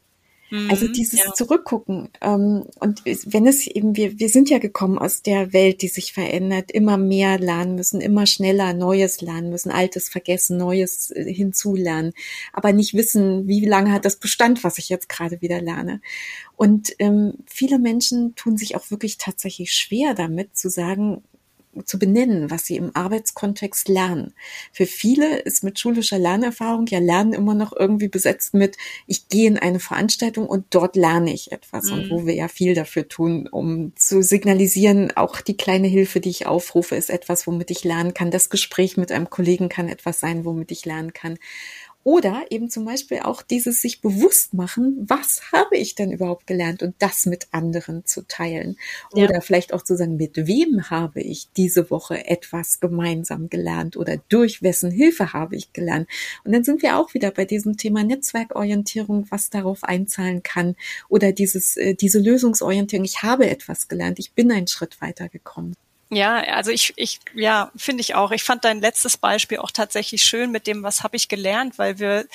[0.70, 1.34] Also mhm, dieses ja.
[1.34, 2.10] Zurückgucken.
[2.22, 6.14] Ähm, und wenn es eben, wir, wir sind ja gekommen aus der Welt, die sich
[6.14, 12.14] verändert, immer mehr lernen müssen, immer schneller Neues lernen müssen, Altes vergessen, Neues äh, hinzulernen,
[12.54, 16.00] aber nicht wissen, wie lange hat das Bestand, was ich jetzt gerade wieder lerne.
[16.56, 21.24] Und ähm, viele Menschen tun sich auch wirklich tatsächlich schwer damit zu sagen,
[21.84, 24.34] zu benennen, was sie im Arbeitskontext lernen.
[24.72, 29.48] Für viele ist mit schulischer Lernerfahrung ja Lernen immer noch irgendwie besetzt mit, ich gehe
[29.48, 31.86] in eine Veranstaltung und dort lerne ich etwas.
[31.86, 31.94] Mhm.
[31.94, 36.30] Und wo wir ja viel dafür tun, um zu signalisieren, auch die kleine Hilfe, die
[36.30, 38.32] ich aufrufe, ist etwas, womit ich lernen kann.
[38.32, 41.38] Das Gespräch mit einem Kollegen kann etwas sein, womit ich lernen kann.
[42.08, 46.84] Oder eben zum Beispiel auch dieses sich bewusst machen, was habe ich denn überhaupt gelernt
[46.84, 48.78] und das mit anderen zu teilen.
[49.12, 49.42] Oder ja.
[49.42, 54.62] vielleicht auch zu sagen, mit wem habe ich diese Woche etwas gemeinsam gelernt oder durch
[54.62, 56.08] wessen Hilfe habe ich gelernt.
[56.44, 60.76] Und dann sind wir auch wieder bei diesem Thema Netzwerkorientierung, was darauf einzahlen kann.
[61.10, 63.04] Oder dieses, äh, diese Lösungsorientierung.
[63.04, 64.20] Ich habe etwas gelernt.
[64.20, 65.74] Ich bin einen Schritt weitergekommen.
[66.10, 68.32] Ja, also ich, ich, ja, finde ich auch.
[68.32, 71.98] Ich fand dein letztes Beispiel auch tatsächlich schön mit dem, was habe ich gelernt, weil
[71.98, 72.26] wir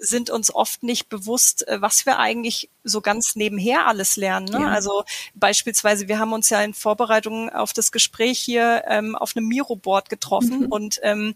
[0.00, 4.46] sind uns oft nicht bewusst, äh, was wir eigentlich so ganz nebenher alles lernen.
[4.46, 4.60] Ne?
[4.62, 4.68] Ja.
[4.68, 5.04] Also
[5.34, 10.08] beispielsweise, wir haben uns ja in Vorbereitung auf das Gespräch hier ähm, auf einem Miro-Board
[10.08, 10.66] getroffen mhm.
[10.66, 11.34] und ähm,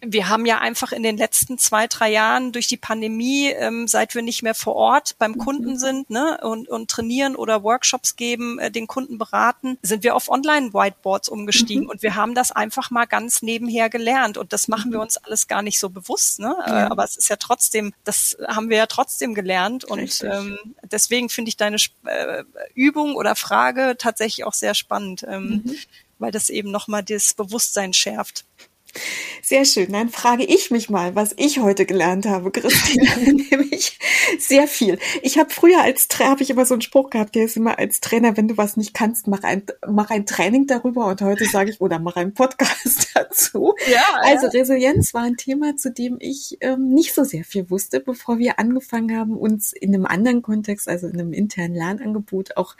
[0.00, 4.14] wir haben ja einfach in den letzten zwei, drei Jahren durch die Pandemie, ähm, seit
[4.14, 5.38] wir nicht mehr vor Ort beim mhm.
[5.38, 10.14] Kunden sind ne, und, und trainieren oder Workshops geben, äh, den Kunden beraten, sind wir
[10.14, 11.90] auf Online-Whiteboards umgestiegen mhm.
[11.90, 15.04] und wir haben das einfach mal ganz nebenher gelernt und das machen wir mhm.
[15.04, 16.40] uns alles gar nicht so bewusst.
[16.40, 16.54] Ne?
[16.66, 16.90] Äh, ja.
[16.90, 20.58] aber es ist ja trotzdem, das haben wir ja trotzdem gelernt und ähm,
[20.90, 22.44] deswegen finde ich deine äh,
[22.74, 25.76] Übung oder Frage tatsächlich auch sehr spannend, ähm, mhm.
[26.18, 28.44] weil das eben nochmal das Bewusstsein schärft.
[29.42, 29.92] Sehr schön.
[29.92, 33.98] Dann frage ich mich mal, was ich heute gelernt habe, Christina, nämlich
[34.40, 34.98] sehr viel.
[35.22, 37.78] Ich habe früher als Trainer, habe ich immer so einen Spruch gehabt, der ist immer
[37.78, 41.44] als Trainer, wenn du was nicht kannst, mach ein, mach ein Training darüber und heute
[41.44, 43.74] sage ich, oder mach einen Podcast dazu.
[43.88, 44.52] Ja, also ja.
[44.52, 48.58] Resilienz war ein Thema, zu dem ich ähm, nicht so sehr viel wusste, bevor wir
[48.58, 52.76] angefangen haben, uns in einem anderen Kontext, also in einem internen Lernangebot auch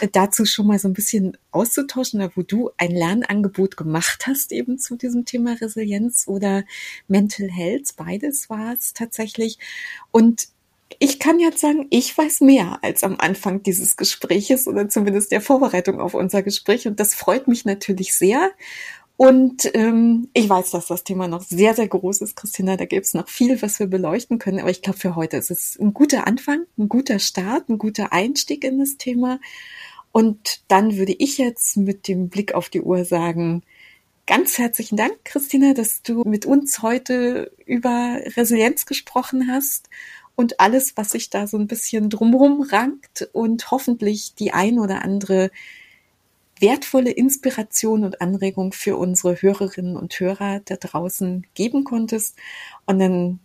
[0.00, 4.78] äh, dazu schon mal so ein bisschen auszutauschen, wo du ein Lernangebot gemacht hast eben
[4.78, 6.64] zu diesem Thema Resilienz oder
[7.08, 7.94] Mental Health.
[7.96, 9.58] Beides war es tatsächlich.
[10.10, 10.48] Und
[10.98, 15.40] ich kann jetzt sagen, ich weiß mehr als am Anfang dieses Gespräches oder zumindest der
[15.40, 16.86] Vorbereitung auf unser Gespräch.
[16.86, 18.50] Und das freut mich natürlich sehr.
[19.16, 22.78] Und ähm, ich weiß, dass das Thema noch sehr, sehr groß ist, Christina.
[22.78, 24.60] Da gibt es noch viel, was wir beleuchten können.
[24.60, 28.14] Aber ich glaube, für heute ist es ein guter Anfang, ein guter Start, ein guter
[28.14, 29.38] Einstieg in das Thema.
[30.10, 33.62] Und dann würde ich jetzt mit dem Blick auf die Uhr sagen,
[34.30, 39.90] Ganz herzlichen Dank, Christina, dass du mit uns heute über Resilienz gesprochen hast
[40.36, 45.02] und alles, was sich da so ein bisschen drumherum rankt und hoffentlich die ein oder
[45.02, 45.50] andere
[46.60, 52.36] wertvolle Inspiration und Anregung für unsere Hörerinnen und Hörer da draußen geben konntest.
[52.86, 53.40] Und dann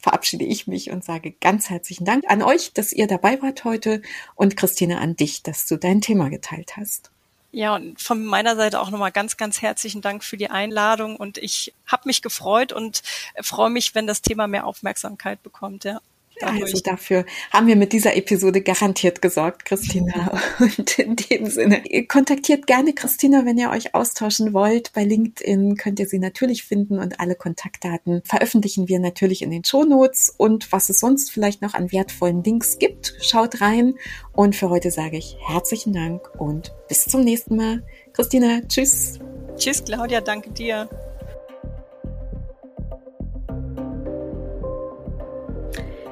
[0.00, 4.02] verabschiede ich mich und sage ganz herzlichen Dank an euch, dass ihr dabei wart heute
[4.34, 7.10] und Christina an dich, dass du dein Thema geteilt hast.
[7.52, 11.36] Ja, und von meiner Seite auch nochmal ganz, ganz herzlichen Dank für die Einladung und
[11.36, 13.02] ich habe mich gefreut und
[13.40, 15.84] freue mich, wenn das Thema mehr Aufmerksamkeit bekommt.
[15.84, 16.00] Ja.
[16.42, 20.40] Also dafür haben wir mit dieser Episode garantiert gesorgt, Christina.
[20.58, 24.92] Und in dem Sinne, kontaktiert gerne Christina, wenn ihr euch austauschen wollt.
[24.92, 29.64] Bei LinkedIn könnt ihr sie natürlich finden und alle Kontaktdaten veröffentlichen wir natürlich in den
[29.64, 30.34] Shownotes.
[30.36, 33.94] Und was es sonst vielleicht noch an wertvollen Links gibt, schaut rein.
[34.32, 37.82] Und für heute sage ich herzlichen Dank und bis zum nächsten Mal.
[38.12, 39.18] Christina, tschüss.
[39.56, 40.88] Tschüss, Claudia, danke dir.